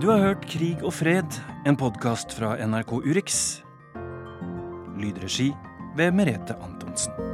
Du 0.00 0.08
har 0.08 0.22
hørt 0.24 0.46
Krig 0.48 0.80
og 0.80 0.94
fred, 0.96 1.40
en 1.68 1.76
podkast 1.76 2.32
fra 2.32 2.54
NRK 2.64 2.92
Urix. 3.04 3.60
Lydregi 4.96 5.50
ved 5.96 6.16
Merete 6.16 6.56
Antonsen. 6.64 7.29